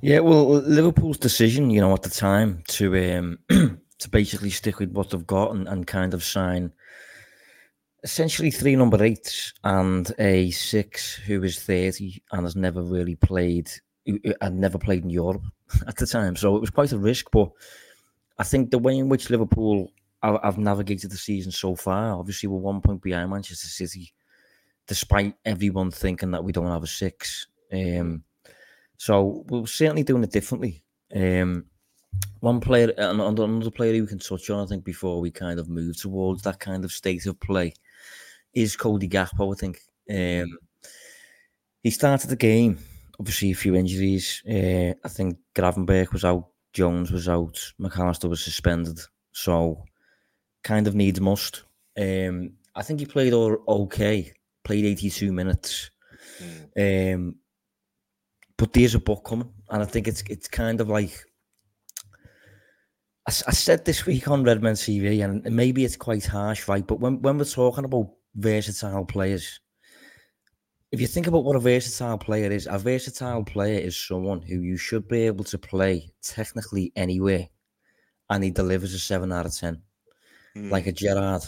[0.02, 3.40] Yeah, well, Liverpool's decision, you know, at the time to um,
[4.00, 6.72] to basically stick with what they've got and, and kind of sign
[8.04, 13.70] essentially three number eights and a six who is 30 and has never really played
[14.06, 15.44] and never played in Europe
[15.88, 16.36] at the time.
[16.36, 17.50] So it was quite a risk, but
[18.38, 22.18] I think the way in which Liverpool I've navigated the season so far.
[22.18, 24.14] Obviously, we're one point behind Manchester City,
[24.88, 27.48] despite everyone thinking that we don't have a six.
[27.72, 28.24] Um,
[28.98, 30.84] so we're certainly doing it differently.
[31.16, 31.66] Um,
[32.40, 35.70] one player, and another player we can touch on, I think, before we kind of
[35.70, 37.74] move towards that kind of state of play,
[38.54, 39.54] is Cody Gakpo.
[39.54, 40.58] I think um,
[41.84, 42.80] he started the game.
[43.20, 44.42] Obviously, a few injuries.
[44.48, 49.00] Uh, I think Gravenberch was out, Jones was out, McAllister was suspended.
[49.32, 49.84] So
[50.68, 51.64] kind of needs must.
[51.98, 54.34] Um, I think he played all okay,
[54.66, 55.90] played 82 minutes.
[56.44, 57.14] Mm.
[57.16, 57.36] Um,
[58.58, 61.14] but there's a book coming, and I think it's it's kind of like
[63.28, 66.86] I, I said this week on Redmen TV, and maybe it's quite harsh, right?
[66.86, 69.62] But when, when we're talking about versatile players,
[70.92, 74.62] if you think about what a versatile player is, a versatile player is someone who
[74.62, 77.48] you should be able to play technically anywhere,
[78.30, 79.82] and he delivers a seven out of ten
[80.58, 80.72] mm.
[80.72, 81.44] like a Gerrard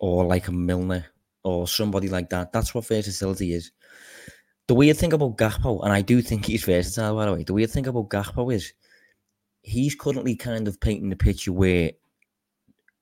[0.00, 1.06] or like a Milner
[1.44, 2.52] or somebody like that.
[2.52, 3.72] That's what versatility is.
[4.68, 7.52] the weird thing about Gakpo, and I do think he's versatile, by the way, the
[7.54, 8.72] weird thing about Gakpo is
[9.62, 11.92] he's currently kind of painting the picture where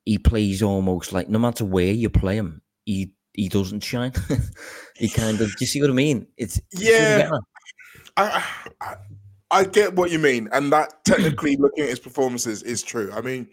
[0.04, 4.12] he plays almost like no matter where you play him, he he doesn't shine.
[4.96, 6.26] he kind of, do you see what I mean?
[6.36, 7.30] It's yeah.
[8.16, 8.44] I,
[8.80, 8.96] I
[9.52, 13.10] I get what you mean, and that technically looking at his performances is true.
[13.12, 13.48] I mean,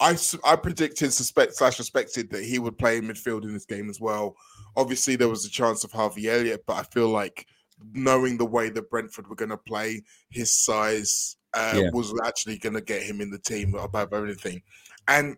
[0.00, 3.88] I I predicted, suspect slash suspected that he would play in midfield in this game
[3.88, 4.36] as well.
[4.76, 7.46] Obviously, there was a chance of Harvey Elliott, but I feel like
[7.92, 11.90] knowing the way that Brentford were going to play, his size uh, yeah.
[11.92, 14.62] was actually going to get him in the team above everything.
[15.06, 15.36] And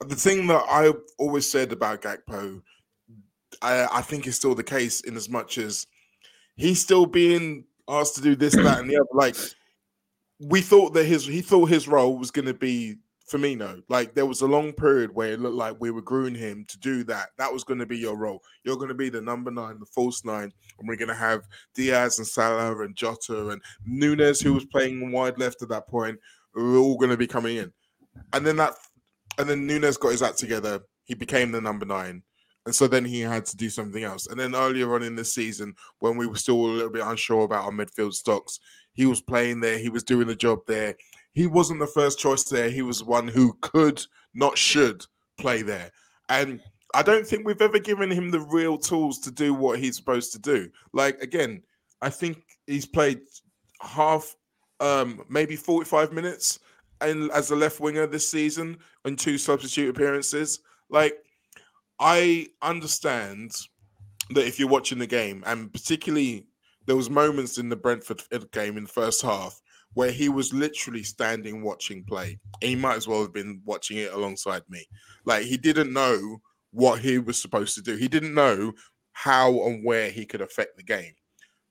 [0.00, 2.62] the thing that I always said about Gakpo,
[3.60, 5.86] I, I think is still the case in as much as
[6.56, 9.06] he's still being asked to do this, that, and the other.
[9.12, 9.36] Like
[10.38, 12.96] we thought that his he thought his role was going to be
[13.30, 13.82] Firmino.
[13.88, 16.78] Like there was a long period where it looked like we were grooming him to
[16.78, 17.28] do that.
[17.38, 18.42] That was going to be your role.
[18.64, 21.46] You're going to be the number nine, the false nine, and we're going to have
[21.74, 26.18] Diaz and Salah and Jota and Nunez, who was playing wide left at that point.
[26.54, 27.72] We're all going to be coming in,
[28.32, 28.74] and then that,
[29.38, 30.80] and then Nunez got his act together.
[31.04, 32.22] He became the number nine.
[32.66, 34.26] And so then he had to do something else.
[34.26, 37.44] And then earlier on in the season, when we were still a little bit unsure
[37.44, 38.60] about our midfield stocks,
[38.92, 39.78] he was playing there.
[39.78, 40.94] He was doing the job there
[41.32, 42.70] he wasn't the first choice there.
[42.70, 45.06] He was one who could, not should,
[45.38, 45.90] play there.
[46.28, 46.60] And
[46.94, 50.32] I don't think we've ever given him the real tools to do what he's supposed
[50.32, 50.68] to do.
[50.92, 51.62] Like again,
[52.02, 53.20] I think he's played
[53.80, 54.34] half,
[54.80, 56.58] um, maybe forty-five minutes,
[57.00, 60.60] and as a left winger this season in two substitute appearances.
[60.88, 61.14] Like,
[62.00, 63.52] I understand
[64.30, 66.46] that if you're watching the game, and particularly
[66.86, 69.60] there was moments in the Brentford game in the first half
[69.94, 72.38] where he was literally standing watching play.
[72.60, 74.86] He might as well have been watching it alongside me.
[75.24, 76.40] Like he didn't know
[76.72, 77.96] what he was supposed to do.
[77.96, 78.72] He didn't know
[79.12, 81.12] how and where he could affect the game.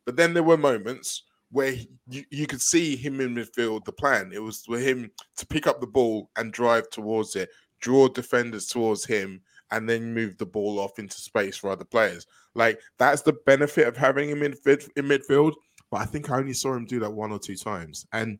[0.06, 3.86] But then there were moments where he, you, you could see him in midfield.
[3.86, 7.50] The plan it was for him to pick up the ball and drive towards it,
[7.80, 12.26] draw defenders towards him, and then move the ball off into space for other players.
[12.56, 14.54] Like that's the benefit of having him in,
[14.96, 15.54] in midfield
[15.92, 18.06] but I think I only saw him do that one or two times.
[18.14, 18.40] And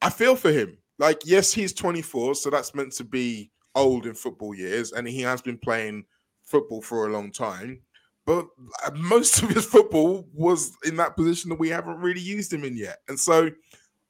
[0.00, 0.78] I feel for him.
[0.98, 5.20] Like, yes, he's 24, so that's meant to be old in football years, and he
[5.22, 6.04] has been playing
[6.44, 7.80] football for a long time.
[8.26, 8.46] But
[8.84, 12.64] uh, most of his football was in that position that we haven't really used him
[12.64, 12.98] in yet.
[13.08, 13.50] And so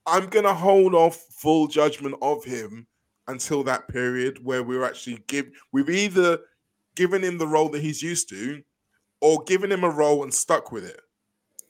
[0.07, 2.87] I'm going to hold off full judgment of him
[3.29, 6.39] until that period where we're actually give we've either
[6.97, 8.63] given him the role that he's used to
[9.21, 10.99] or given him a role and stuck with it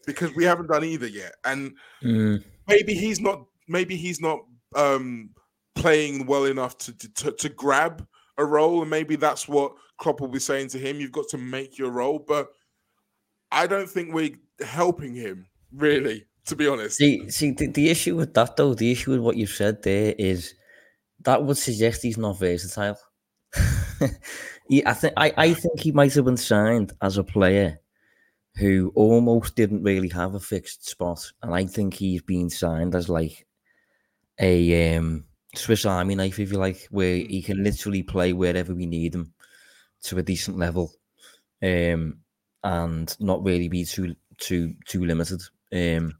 [0.08, 1.34] because we haven't done either yet.
[1.44, 2.42] And mm.
[2.66, 4.40] maybe he's not maybe he's not
[4.74, 5.30] um
[5.76, 8.06] playing well enough to, to to grab
[8.38, 10.98] a role, and maybe that's what Klopp will be saying to him.
[10.98, 12.48] You've got to make your role, but
[13.52, 16.24] I don't think we're helping him really.
[16.46, 19.36] To be honest, see, see the, the issue with that though, the issue with what
[19.36, 20.54] you've said there is
[21.20, 22.98] that would suggest he's not versatile.
[24.70, 27.80] he, I think I, I think he might have been signed as a player
[28.58, 33.08] who almost didn't really have a fixed spot, and I think he's been signed as
[33.08, 33.46] like
[34.40, 38.86] a um, Swiss Army knife, if you like, where he can literally play wherever we
[38.86, 39.32] need him
[40.02, 40.92] to a decent level,
[41.62, 42.18] um,
[42.64, 45.40] and not really be too too too limited.
[45.72, 46.14] Um,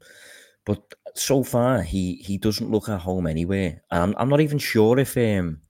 [0.65, 0.81] but
[1.15, 3.81] so far, he he doesn't look at home anywhere.
[3.91, 5.61] I'm I'm not even sure if um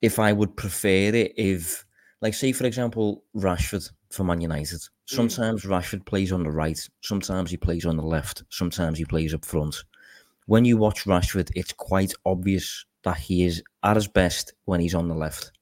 [0.00, 1.84] if I would prefer it if,
[2.20, 4.80] like, say for example, Rashford for Man United.
[5.10, 5.14] Mm.
[5.14, 5.64] Sometimes.
[5.64, 9.44] Rashford plays on the right, sometimes he plays on the left, sometimes he plays up
[9.44, 9.76] front.
[10.46, 14.94] When you watch Rashford, it's quite obvious that he is at his best when he's
[14.94, 15.52] on the left.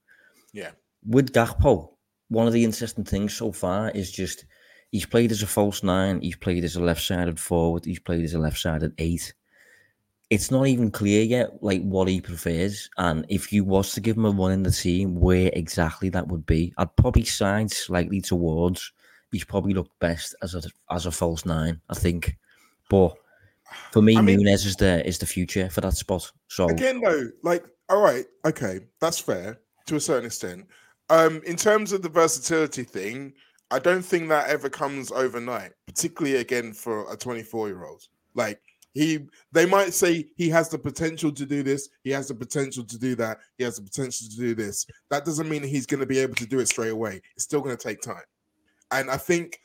[0.53, 0.71] Yeah.
[1.07, 1.91] With Gakpo,
[2.29, 4.45] one of the interesting things so far is just
[4.91, 8.25] he's played as a false nine, he's played as a left sided forward, he's played
[8.25, 9.33] as a left sided eight.
[10.29, 14.17] It's not even clear yet, like what he prefers, and if you was to give
[14.17, 16.73] him a run in the team, where exactly that would be.
[16.79, 18.93] I'd probably side slightly towards
[19.33, 22.37] he's probably looked best as a as a false nine, I think.
[22.89, 23.15] But
[23.93, 26.31] for me, I mean, Nunez is the is the future for that spot.
[26.49, 30.67] So again, though, like, all right, okay, that's fair to a certain extent.
[31.09, 33.35] Um, in terms of the versatility thing,
[33.71, 38.03] I don't think that ever comes overnight, particularly again for a 24 year old.
[38.35, 38.61] Like
[38.93, 39.21] he,
[39.53, 42.99] they might say he has the potential to do this, he has the potential to
[42.99, 44.87] do that, he has the potential to do this.
[45.11, 47.21] That doesn't mean he's going to be able to do it straight away.
[47.35, 48.23] It's still going to take time.
[48.93, 49.61] And I think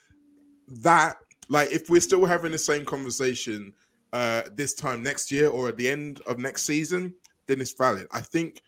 [0.68, 1.18] that,
[1.50, 3.74] like, if we're still having the same conversation
[4.14, 7.14] uh, this time next year or at the end of next season,
[7.48, 8.08] then it's valid.
[8.12, 8.62] I think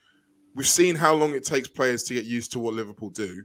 [0.56, 3.44] we've seen how long it takes players to get used to what Liverpool do.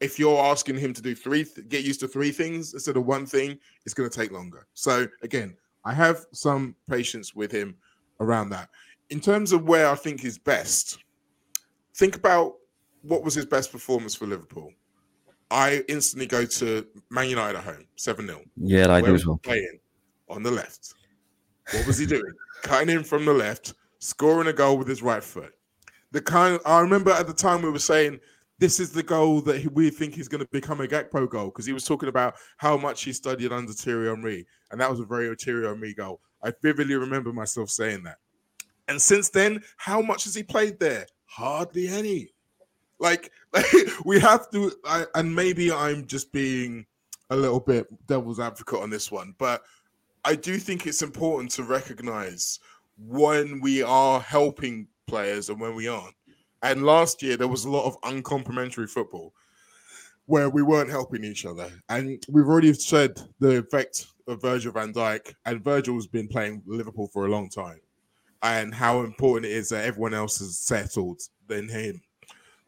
[0.00, 3.26] if you're asking him to do three, get used to three things instead of one
[3.26, 4.66] thing, it's going to take longer.
[4.74, 7.76] So again, I have some patience with him
[8.20, 8.68] around that.
[9.10, 10.98] In terms of where I think he's best,
[11.94, 12.54] think about
[13.02, 14.72] what was his best performance for Liverpool.
[15.50, 18.42] I instantly go to Man United at home, 7 0.
[18.56, 19.38] Yeah, I do as well.
[19.42, 19.78] Playing
[20.28, 20.94] on the left.
[21.72, 22.32] What was he doing?
[22.62, 25.52] Cutting in from the left, scoring a goal with his right foot.
[26.10, 28.20] The kind I remember at the time we were saying
[28.58, 31.66] this is the goal that we think he's going to become a Gakpo goal because
[31.66, 35.04] he was talking about how much he studied under Thierry Henry, and that was a
[35.04, 36.20] very Thierry Henry goal.
[36.42, 38.18] I vividly remember myself saying that.
[38.88, 41.06] And since then, how much has he played there?
[41.26, 42.30] Hardly any.
[43.00, 43.30] Like,
[44.04, 46.86] we have to, I, and maybe I'm just being
[47.30, 49.62] a little bit devil's advocate on this one, but
[50.24, 52.58] I do think it's important to recognize
[52.98, 56.14] when we are helping players and when we aren't.
[56.62, 59.32] And last year there was a lot of uncomplimentary football
[60.26, 61.70] where we weren't helping each other.
[61.88, 67.08] And we've already said the effect of Virgil van Dijk, and Virgil's been playing Liverpool
[67.08, 67.80] for a long time,
[68.42, 72.02] and how important it is that everyone else has settled than him.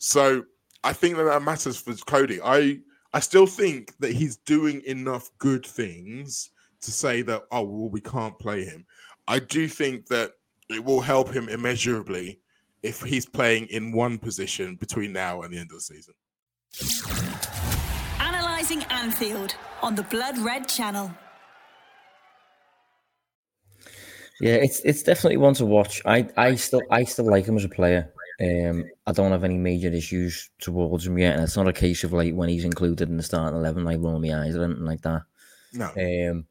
[0.00, 0.44] So
[0.82, 2.40] I think that that matters for Cody.
[2.42, 2.80] I
[3.12, 8.00] I still think that he's doing enough good things to say that oh well we
[8.00, 8.86] can't play him.
[9.28, 10.32] I do think that
[10.70, 12.40] it will help him immeasurably
[12.82, 16.14] if he's playing in one position between now and the end of the season.
[18.18, 21.14] Analyzing Anfield on the Blood Red Channel.
[24.40, 26.00] Yeah, it's it's definitely one to watch.
[26.06, 28.10] I I still I still like him as a player.
[28.40, 32.04] Um, I don't have any major issues towards him yet, and it's not a case
[32.04, 34.84] of like when he's included in the starting eleven, like rolling my eyes or anything
[34.84, 35.22] like that.
[35.74, 35.86] No.
[35.86, 36.46] Um,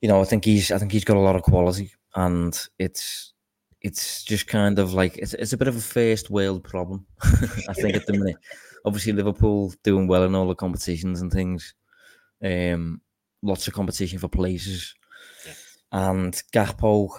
[0.00, 3.32] you know, I think he's I think he's got a lot of quality, and it's
[3.80, 7.06] it's just kind of like it's, it's a bit of a first world problem.
[7.22, 8.36] I think at the minute,
[8.84, 11.74] obviously Liverpool doing well in all the competitions and things,
[12.42, 13.00] um,
[13.42, 14.94] lots of competition for places,
[15.46, 15.52] yeah.
[15.92, 17.10] and Gakpo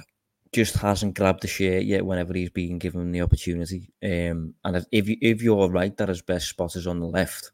[0.52, 3.92] just hasn't grabbed the shirt yet whenever he's been given the opportunity.
[4.04, 7.52] Um, and if you, if you're right that his best spot is on the left,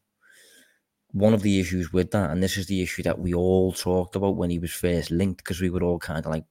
[1.11, 4.15] one of the issues with that, and this is the issue that we all talked
[4.15, 6.45] about when he was first linked, because we were all kind of like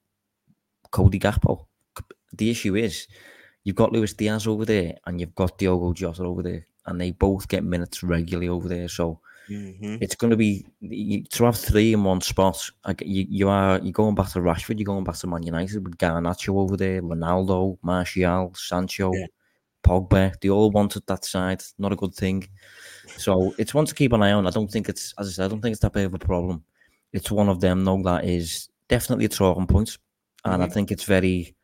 [0.90, 1.66] Cody Gakpo.
[2.32, 3.06] The issue is
[3.62, 7.10] you've got Luis Diaz over there and you've got Diogo Jota over there, and they
[7.10, 8.88] both get minutes regularly over there.
[8.88, 9.96] So Mm-hmm.
[10.00, 10.64] It's going to be
[11.30, 12.70] to have three in one spot.
[12.86, 15.84] Like you, you are you're going back to Rashford, you're going back to Man United
[15.84, 19.26] with Garnacho over there, Ronaldo, Martial, Sancho, yeah.
[19.82, 20.32] Pogba.
[20.40, 21.62] They all wanted that side.
[21.78, 22.48] Not a good thing.
[23.16, 24.46] So it's one to keep an eye on.
[24.46, 25.44] I don't think it's as I said.
[25.44, 26.64] I don't think it's that big of a problem.
[27.12, 29.98] It's one of them though that is definitely a talking point,
[30.44, 30.62] and mm-hmm.
[30.62, 31.54] I think it's very,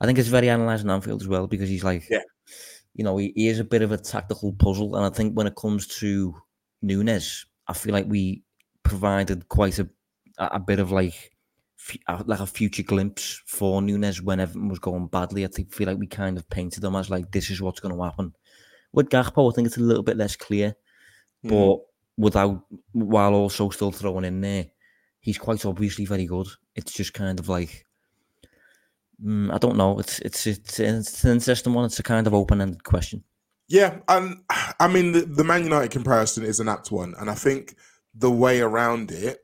[0.00, 2.20] I think it's very analysing Anfield as well because he's like, yeah.
[2.94, 5.46] you know, he, he is a bit of a tactical puzzle, and I think when
[5.46, 6.34] it comes to
[6.86, 8.42] Nunez, I feel like we
[8.82, 9.88] provided quite a
[10.38, 11.32] a bit of like
[12.26, 15.44] like a future glimpse for Nunez when everything was going badly.
[15.44, 17.94] I think feel like we kind of painted them as like this is what's going
[17.94, 18.34] to happen.
[18.92, 20.74] With Gakpo, I think it's a little bit less clear,
[21.44, 21.50] mm.
[21.50, 21.84] but
[22.16, 24.66] without while also still throwing in there,
[25.20, 26.48] he's quite obviously very good.
[26.74, 27.86] It's just kind of like
[29.22, 29.98] mm, I don't know.
[29.98, 31.84] It's it's it's, it's an interesting one.
[31.84, 33.22] It's a kind of open ended question.
[33.68, 34.38] Yeah, and
[34.80, 37.76] I mean the, the Man United comparison is an apt one, and I think
[38.14, 39.40] the way around it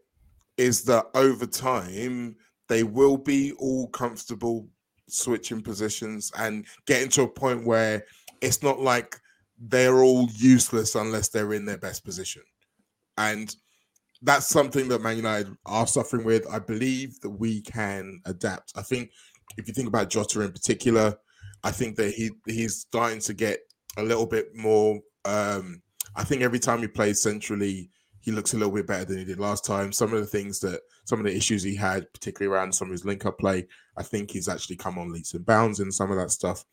[0.56, 2.36] is that over time
[2.68, 4.68] they will be all comfortable
[5.08, 8.04] switching positions and getting to a point where
[8.40, 9.16] it's not like
[9.58, 12.42] they're all useless unless they're in their best position.
[13.18, 13.54] And
[14.22, 16.46] that's something that Man United are suffering with.
[16.50, 18.72] I believe that we can adapt.
[18.76, 19.10] I think
[19.56, 21.16] if you think about Jota in particular,
[21.64, 23.60] I think that he he's starting to get
[23.96, 25.00] a little bit more.
[25.24, 25.82] Um,
[26.16, 29.24] I think every time he plays centrally, he looks a little bit better than he
[29.24, 29.92] did last time.
[29.92, 32.92] Some of the things that, some of the issues he had, particularly around some of
[32.92, 36.10] his link up play, I think he's actually come on leaps and bounds in some
[36.10, 36.64] of that stuff.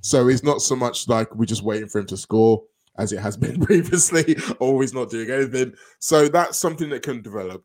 [0.00, 2.62] So it's not so much like we're just waiting for him to score
[2.98, 5.74] as it has been previously, or he's not doing anything.
[5.98, 7.64] So that's something that can develop.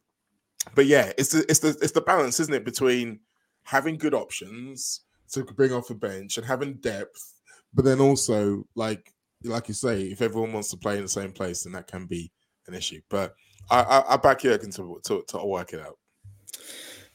[0.75, 3.19] But yeah, it's the it's the it's the balance, isn't it, between
[3.63, 5.01] having good options
[5.31, 7.36] to bring off a bench and having depth
[7.73, 9.13] but then also, like
[9.43, 12.05] like you say, if everyone wants to play in the same place, then that can
[12.05, 12.31] be
[12.67, 13.01] an issue.
[13.09, 13.35] But
[13.69, 15.97] I, I, I back Jurgen to, to, to work it out.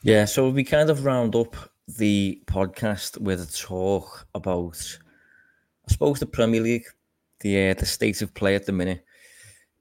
[0.02, 4.98] Yeah, so we kind of round up the podcast with a talk about,
[5.88, 6.86] I suppose, the Premier League,
[7.40, 9.04] the uh, the state of play at the minute.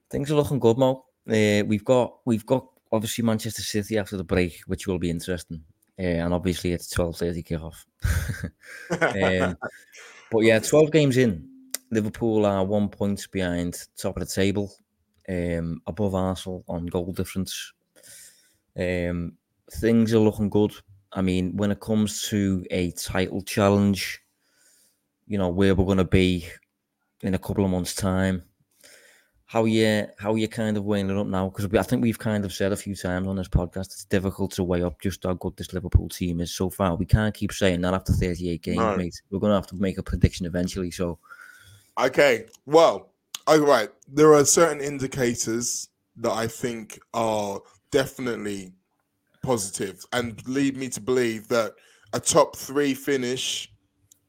[0.09, 1.05] Things are looking good, Mo.
[1.27, 5.63] Uh, we've got we've got obviously Manchester City after the break, which will be interesting,
[5.99, 7.85] uh, and obviously it's twelve thirty kickoff.
[9.49, 9.57] um,
[10.31, 11.47] but yeah, 12 games in,
[11.91, 14.71] Liverpool are one point behind top of the table.
[15.29, 17.73] um, above Arsenal on goal difference.
[18.77, 19.33] Um,
[19.71, 20.73] things are looking good.
[21.13, 24.21] I mean, when it comes to a title challenge,
[25.27, 26.47] you know where we're going to be
[27.23, 28.43] in a couple of months' time.
[29.51, 31.49] How you how you kind of weighing it up now?
[31.49, 34.51] Because I think we've kind of said a few times on this podcast it's difficult
[34.51, 36.95] to weigh up just how good this Liverpool team is so far.
[36.95, 38.95] We can't keep saying that after 38 games, no.
[38.95, 39.21] mate.
[39.29, 40.89] We're going to have to make a prediction eventually.
[40.89, 41.19] So,
[41.99, 43.11] okay, well,
[43.45, 43.89] all right.
[44.07, 47.59] There are certain indicators that I think are
[47.91, 48.71] definitely
[49.43, 51.73] positive and lead me to believe that
[52.13, 53.69] a top three finish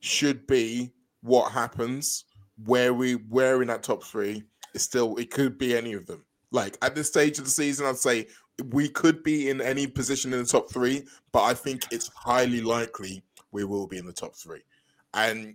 [0.00, 2.24] should be what happens
[2.64, 4.42] where we where in that top three
[4.74, 6.24] is still it could be any of them.
[6.50, 8.26] Like at this stage of the season i'd say
[8.66, 11.02] we could be in any position in the top three
[11.32, 14.62] but i think it's highly likely we will be in the top three.
[15.14, 15.54] And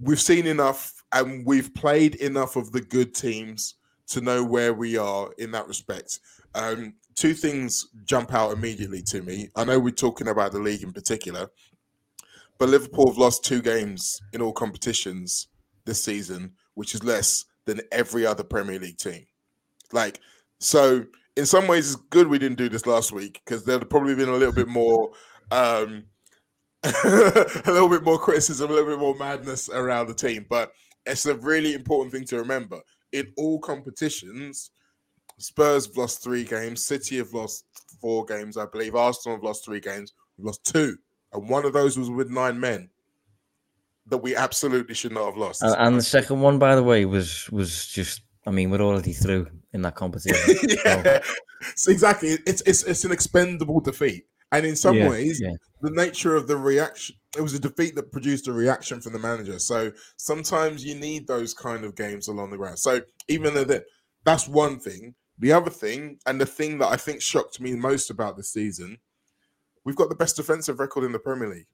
[0.00, 3.74] we've seen enough and we've played enough of the good teams
[4.08, 6.20] to know where we are in that respect.
[6.54, 9.48] Um, two things jump out immediately to me.
[9.56, 11.50] I know we're talking about the league in particular,
[12.58, 15.48] but Liverpool have lost two games in all competitions
[15.84, 19.26] this season, which is less than every other Premier League team.
[19.92, 20.20] Like,
[20.60, 21.04] so
[21.36, 24.28] in some ways, it's good we didn't do this last week because there'd probably been
[24.28, 25.12] a little bit more,
[25.50, 26.04] um,
[26.84, 30.46] a little bit more criticism, a little bit more madness around the team.
[30.48, 30.72] But
[31.06, 32.80] it's a really important thing to remember.
[33.12, 34.70] In all competitions,
[35.38, 36.84] Spurs have lost three games.
[36.84, 37.64] City have lost
[38.00, 38.94] four games, I believe.
[38.94, 40.12] Arsenal have lost three games.
[40.36, 40.96] We've lost two,
[41.32, 42.88] and one of those was with nine men
[44.06, 45.62] that we absolutely should not have lost.
[45.62, 48.22] And, and the second one, by the way, was was just.
[48.44, 50.56] I mean, we're already through in that competition.
[50.84, 51.20] yeah,
[51.76, 51.92] so.
[51.92, 52.38] exactly.
[52.46, 55.52] It's it's it's an expendable defeat, and in some yeah, ways, yeah.
[55.80, 57.16] the nature of the reaction.
[57.36, 59.58] It was a defeat that produced a reaction from the manager.
[59.58, 62.78] So sometimes you need those kind of games along the ground.
[62.78, 63.84] So even though that
[64.24, 68.10] that's one thing, the other thing, and the thing that I think shocked me most
[68.10, 68.98] about this season,
[69.84, 71.66] we've got the best defensive record in the Premier League.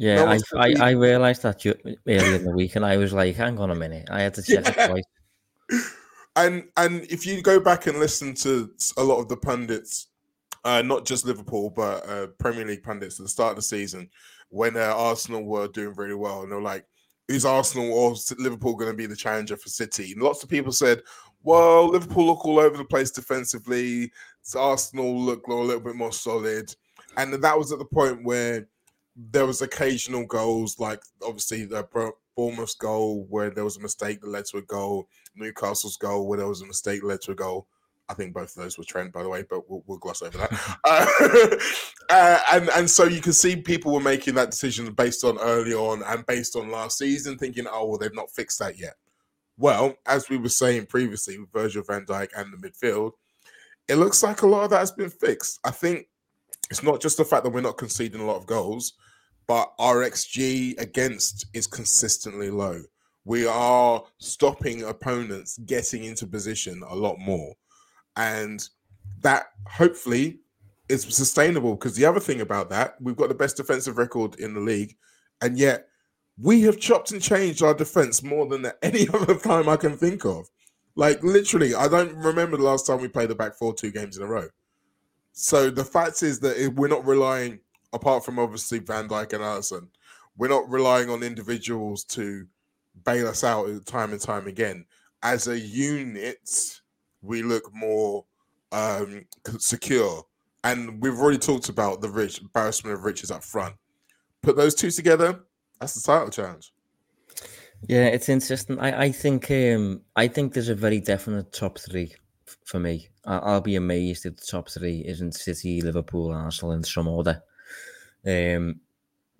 [0.00, 3.36] Yeah, no I, I, I, realized that earlier in the week, and I was like,
[3.36, 4.84] "Hang on a minute!" I had to check yeah.
[4.84, 5.92] it twice.
[6.36, 10.06] And and if you go back and listen to a lot of the pundits,
[10.64, 14.08] uh, not just Liverpool, but uh, Premier League pundits at the start of the season,
[14.48, 16.86] when uh, Arsenal were doing really well, and they're like,
[17.28, 20.72] "Is Arsenal or Liverpool going to be the challenger for City?" And lots of people
[20.72, 21.02] said,
[21.42, 24.12] well, Liverpool look all over the place defensively.
[24.56, 26.74] Arsenal look a little bit more solid.
[27.16, 28.68] And that was at the point where
[29.16, 31.86] there was occasional goals, like obviously the
[32.36, 36.38] Bournemouth's goal where there was a mistake that led to a goal, Newcastle's goal where
[36.38, 37.66] there was a mistake that led to a goal.
[38.08, 40.36] I think both of those were Trent, by the way, but we'll, we'll gloss over
[40.36, 40.78] that.
[40.84, 45.38] uh, uh, and and so you can see people were making that decision based on
[45.38, 48.94] early on and based on last season, thinking, oh well, they've not fixed that yet.
[49.56, 53.12] Well, as we were saying previously with Virgil van Dijk and the midfield,
[53.86, 55.60] it looks like a lot of that has been fixed.
[55.64, 56.06] I think
[56.70, 58.94] it's not just the fact that we're not conceding a lot of goals,
[59.46, 62.80] but our XG against is consistently low.
[63.24, 67.54] We are stopping opponents getting into position a lot more.
[68.16, 68.66] And
[69.22, 70.40] that hopefully
[70.88, 74.54] is sustainable because the other thing about that, we've got the best defensive record in
[74.54, 74.96] the league,
[75.40, 75.88] and yet
[76.40, 80.24] we have chopped and changed our defense more than any other time I can think
[80.24, 80.48] of.
[80.96, 84.16] Like literally, I don't remember the last time we played the back four two games
[84.16, 84.48] in a row.
[85.32, 87.60] So the fact is that we're not relying,
[87.92, 89.88] apart from obviously Van Dijk and Alisson,
[90.36, 92.46] we're not relying on individuals to
[93.04, 94.84] bail us out time and time again.
[95.22, 96.80] As a unit,
[97.22, 98.24] we look more
[98.72, 99.26] um,
[99.58, 100.24] secure,
[100.64, 103.74] and we've already talked about the rich embarrassment of riches up front.
[104.42, 105.40] Put those two together,
[105.78, 106.72] that's the title challenge.
[107.88, 108.78] Yeah, it's interesting.
[108.78, 112.14] I, I think um, I think there's a very definite top three
[112.64, 113.08] for me.
[113.24, 117.42] I, will be amazed if the top three isn't City, Liverpool, Arsenal in some order.
[118.26, 118.80] Um,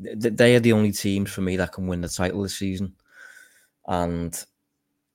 [0.02, 2.94] th- they are the only teams for me that can win the title this season,
[3.86, 4.44] and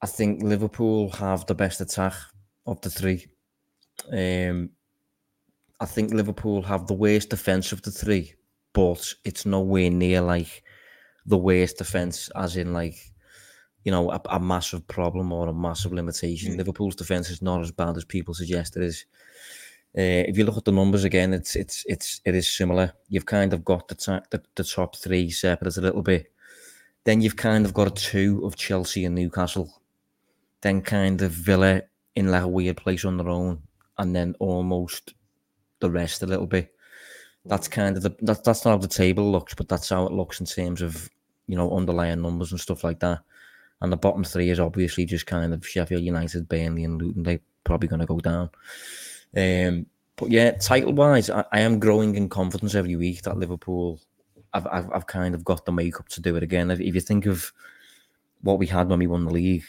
[0.02, 2.14] I think Liverpool have the best attack
[2.66, 3.26] of the three.
[4.12, 4.70] Um,
[5.80, 8.34] I think Liverpool have the worst defense of the three,
[8.72, 10.62] but it's nowhere near like
[11.26, 12.96] the worst defense, as in like
[13.86, 16.54] you know a, a massive problem or a massive limitation.
[16.54, 16.58] Mm.
[16.58, 19.06] Liverpool's defense is not as bad as people suggest it is.
[19.96, 22.92] Uh, if you look at the numbers again, it's it's it's it is similar.
[23.08, 26.32] You've kind of got the, ta- the, the top three separate a little bit.
[27.04, 29.80] Then you've kind of got a two of Chelsea and Newcastle.
[30.62, 31.82] Then kind of Villa
[32.16, 33.62] in like a weird place on their own,
[33.98, 35.14] and then almost
[35.78, 36.74] the rest a little bit.
[37.44, 40.12] That's kind of the that, that's not how the table looks, but that's how it
[40.12, 41.08] looks in terms of
[41.46, 43.20] you know, underlying numbers and stuff like that.
[43.80, 47.22] And the bottom three is obviously just kind of Sheffield United, Burnley, and Luton.
[47.22, 48.50] They're probably going to go down.
[49.36, 54.00] Um, but yeah, title wise, I, I, am growing in confidence every week that Liverpool,
[54.54, 56.70] I've, I've, I've kind of got the makeup to do it again.
[56.70, 57.52] If, if you think of
[58.40, 59.64] what we had when we won the league,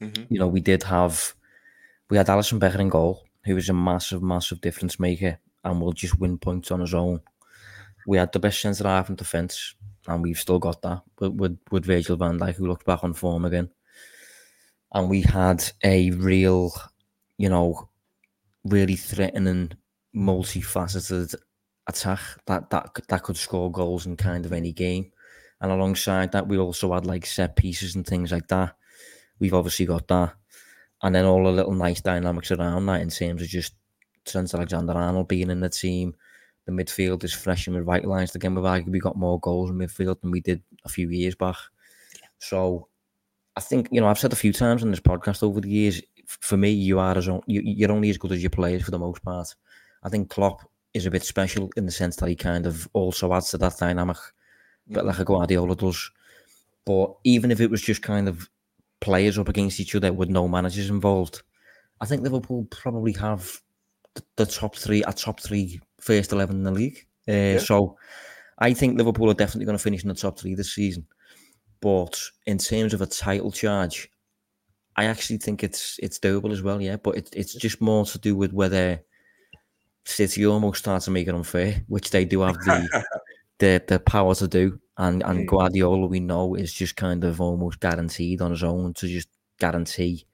[0.00, 0.24] mm-hmm.
[0.28, 1.34] you know, we did have,
[2.10, 5.92] we had Alisson Becker in goal, who was a massive, massive difference maker and will
[5.92, 7.20] just win points on his own.
[8.08, 9.74] We had the best centre half in defence,
[10.06, 13.44] and we've still got that with, with, Virgil van Dijk, who looked back on form
[13.44, 13.70] again.
[14.92, 16.72] And we had a real,
[17.38, 17.88] you know,
[18.64, 19.72] really threatening,
[20.14, 21.34] multifaceted
[21.86, 25.12] attack that, that, that could score goals in kind of any game.
[25.60, 28.76] And alongside that, we also had like set pieces and things like that.
[29.38, 30.34] We've obviously got that.
[31.02, 33.74] And then all the little nice dynamics around that in terms of just
[34.24, 36.14] Trent Alexander Arnold being in the team.
[36.66, 38.54] The midfield is fresh and revitalised again.
[38.54, 41.56] We've arguably we got more goals in midfield than we did a few years back.
[42.38, 42.88] So
[43.56, 46.02] I think, you know, I've said a few times on this podcast over the years,
[46.26, 48.98] for me, you are as you, are only as good as your players for the
[48.98, 49.54] most part.
[50.02, 53.32] I think Klopp is a bit special in the sense that he kind of also
[53.32, 54.16] adds to that dynamic,
[54.88, 56.10] but like a Guardiola does.
[56.84, 58.50] But even if it was just kind of
[59.00, 61.42] players up against each other with no managers involved,
[62.00, 63.62] I think Liverpool probably have
[64.36, 67.06] the top three, a top three first eleven in the league.
[67.28, 67.58] Uh, yeah.
[67.58, 67.96] So
[68.58, 71.06] I think Liverpool are definitely going to finish in the top three this season.
[71.80, 74.10] But in terms of a title charge,
[74.96, 76.80] I actually think it's it's doable as well.
[76.80, 79.02] Yeah, but it, it's just more to do with whether
[80.04, 83.04] City almost start to make it unfair, which they do have the
[83.58, 84.80] the, the power to do.
[84.96, 85.46] And and mm.
[85.46, 89.28] Guardiola, we know, is just kind of almost guaranteed on his own to just
[89.58, 90.26] guarantee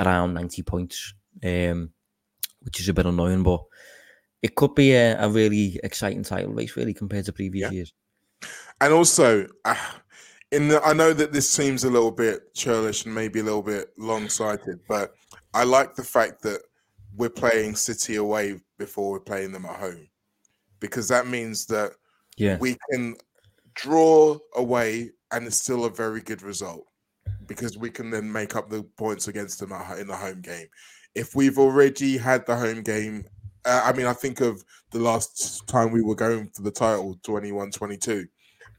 [0.00, 1.14] around ninety points.
[1.44, 1.90] Um,
[2.62, 3.62] which is a bit annoying, but
[4.44, 7.76] it could be a, a really exciting title race, really, compared to previous yeah.
[7.76, 7.94] years.
[8.82, 9.74] And also, uh,
[10.52, 13.62] in the, I know that this seems a little bit churlish and maybe a little
[13.62, 15.14] bit long sighted, but
[15.54, 16.60] I like the fact that
[17.16, 20.08] we're playing City away before we're playing them at home
[20.78, 21.92] because that means that
[22.36, 22.58] yeah.
[22.58, 23.16] we can
[23.72, 26.84] draw away and it's still a very good result
[27.46, 30.66] because we can then make up the points against them in the home game
[31.14, 33.24] if we've already had the home game,
[33.64, 37.18] uh, I mean, I think of the last time we were going for the title,
[37.22, 38.26] 21 22,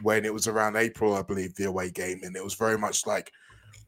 [0.01, 2.21] when it was around April, I believe, the away game.
[2.23, 3.31] And it was very much like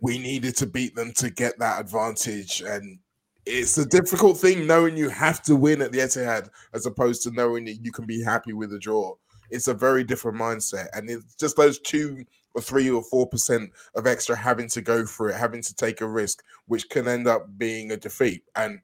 [0.01, 2.61] we needed to beat them to get that advantage.
[2.61, 2.99] And
[3.45, 7.31] it's a difficult thing knowing you have to win at the Etihad as opposed to
[7.31, 9.13] knowing that you can be happy with a draw.
[9.49, 10.87] It's a very different mindset.
[10.93, 15.05] And it's just those two or three or four percent of extra having to go
[15.05, 18.43] for it, having to take a risk, which can end up being a defeat.
[18.55, 18.81] And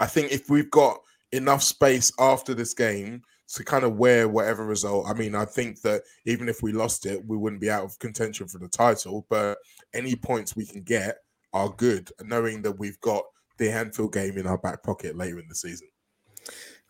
[0.00, 1.00] I think if we've got
[1.34, 5.80] enough space after this game to kind of wear whatever result, I mean, I think
[5.82, 9.26] that even if we lost it, we wouldn't be out of contention for the title.
[9.28, 9.58] But
[9.92, 11.18] any points we can get
[11.52, 13.24] are good, knowing that we've got
[13.58, 15.88] the Anfield game in our back pocket later in the season.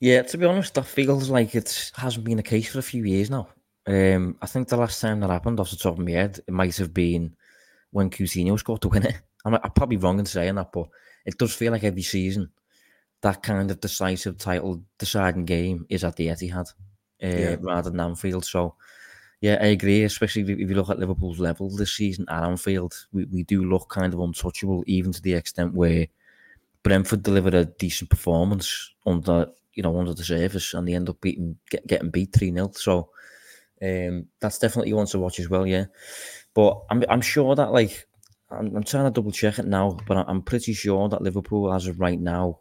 [0.00, 3.04] Yeah, to be honest, that feels like it hasn't been the case for a few
[3.04, 3.48] years now.
[3.86, 6.52] Um, I think the last time that happened, off the top of my head, it
[6.52, 7.34] might have been
[7.90, 9.20] when Coutinho scored to win it.
[9.44, 10.88] I'm, I'm probably wrong in saying that, but
[11.26, 12.50] it does feel like every season
[13.24, 16.68] that kind of decisive title deciding game is at the Etihad
[17.22, 17.56] uh, yeah.
[17.58, 18.44] rather than Anfield.
[18.44, 18.74] So,
[19.40, 20.04] yeah, I agree.
[20.04, 23.88] Especially if you look at Liverpool's level this season at Anfield, we, we do look
[23.88, 26.06] kind of untouchable, even to the extent where
[26.82, 31.18] Brentford delivered a decent performance under you know under the surface, and they end up
[31.22, 33.08] beating get, getting beat three 0 So
[33.80, 35.66] um, that's definitely one to watch as well.
[35.66, 35.86] Yeah,
[36.52, 38.06] but I'm I'm sure that like
[38.50, 41.86] I'm, I'm trying to double check it now, but I'm pretty sure that Liverpool, as
[41.86, 42.58] of right now,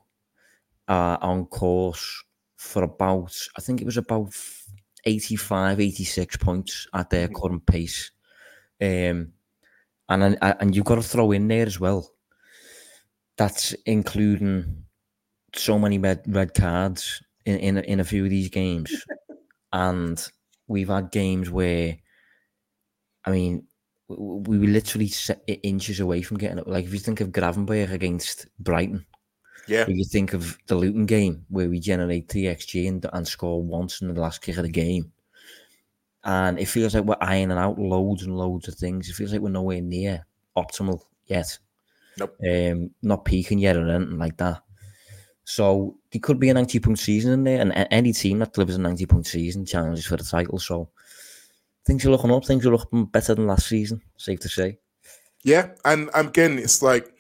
[0.93, 2.23] are on course
[2.57, 4.31] for about I think it was about
[5.05, 7.35] 85, 86 points at their mm-hmm.
[7.35, 8.11] current pace.
[8.81, 9.33] Um,
[10.09, 12.11] and and you've got to throw in there as well.
[13.37, 14.85] That's including
[15.55, 18.93] so many red red cards in in, in a few of these games,
[19.73, 20.23] and
[20.67, 21.97] we've had games where,
[23.25, 23.65] I mean,
[24.09, 25.11] we were literally
[25.63, 26.67] inches away from getting it.
[26.67, 29.05] Like if you think of Gravenberch against Brighton,
[29.67, 29.81] yeah.
[29.81, 33.61] If you think of the Luton game where we generate three xG and, and score
[33.61, 35.11] once in the last kick of the game,
[36.23, 39.09] and it feels like we're ironing out loads and loads of things.
[39.09, 40.25] It feels like we're nowhere near
[40.57, 41.57] optimal yet.
[42.17, 42.35] Nope.
[42.47, 44.61] Um, not peaking yet or anything like that.
[45.45, 48.75] So there could be a 90 point season in there, and any team that delivers
[48.75, 50.59] a 90 point season challenges for the title.
[50.59, 50.89] So
[51.85, 54.77] things are looking up, things are looking better than last season, safe to say.
[55.43, 57.12] Yeah, and again, it's like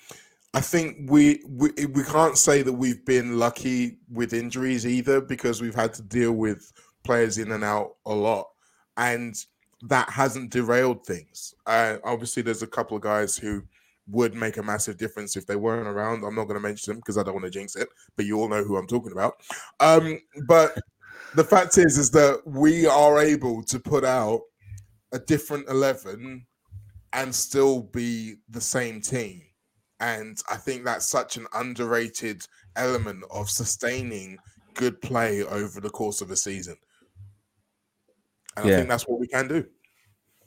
[0.53, 5.61] I think we, we we can't say that we've been lucky with injuries either because
[5.61, 6.71] we've had to deal with
[7.03, 8.49] players in and out a lot,
[8.97, 9.35] and
[9.81, 11.55] that hasn't derailed things.
[11.65, 13.63] Uh, obviously, there's a couple of guys who
[14.07, 16.23] would make a massive difference if they weren't around.
[16.23, 18.39] I'm not going to mention them because I don't want to jinx it, but you
[18.39, 19.35] all know who I'm talking about.
[19.79, 20.77] Um, but
[21.35, 24.41] the fact is, is that we are able to put out
[25.13, 26.45] a different 11
[27.13, 29.41] and still be the same team.
[30.03, 32.45] And I think that's such an underrated
[32.75, 34.37] element of sustaining
[34.73, 36.75] good play over the course of a season.
[38.57, 38.73] And yeah.
[38.73, 39.65] I think that's what we can do.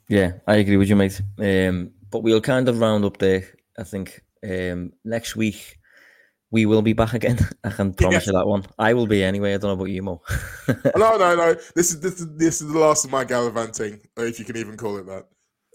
[0.09, 1.19] Yeah, I agree with you, mate.
[1.39, 3.45] Um, but we'll kind of round up there.
[3.79, 5.79] I think um, next week
[6.51, 7.39] we will be back again.
[7.63, 8.27] I can promise yes.
[8.27, 8.63] you that one.
[8.77, 9.55] I will be anyway.
[9.55, 10.21] I don't know about you, Mo.
[10.67, 11.55] no, no, no.
[11.75, 14.77] This is this is this is the last of my gallivanting, if you can even
[14.77, 15.25] call it that.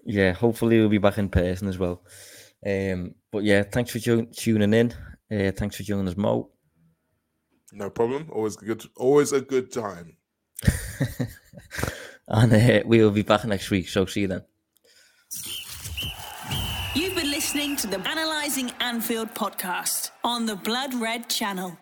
[0.04, 2.02] Yeah, hopefully we'll be back in person as well.
[2.64, 4.94] Um, but yeah, thanks for tuning in.
[5.30, 6.50] Uh, thanks for joining us, Mo.
[7.72, 8.28] No problem.
[8.30, 8.84] Always good.
[8.96, 10.16] Always a good time.
[12.28, 13.88] and uh, we will be back next week.
[13.88, 14.42] So see you then.
[16.94, 21.78] You've been listening to the Analyzing Anfield podcast on the Blood Red channel.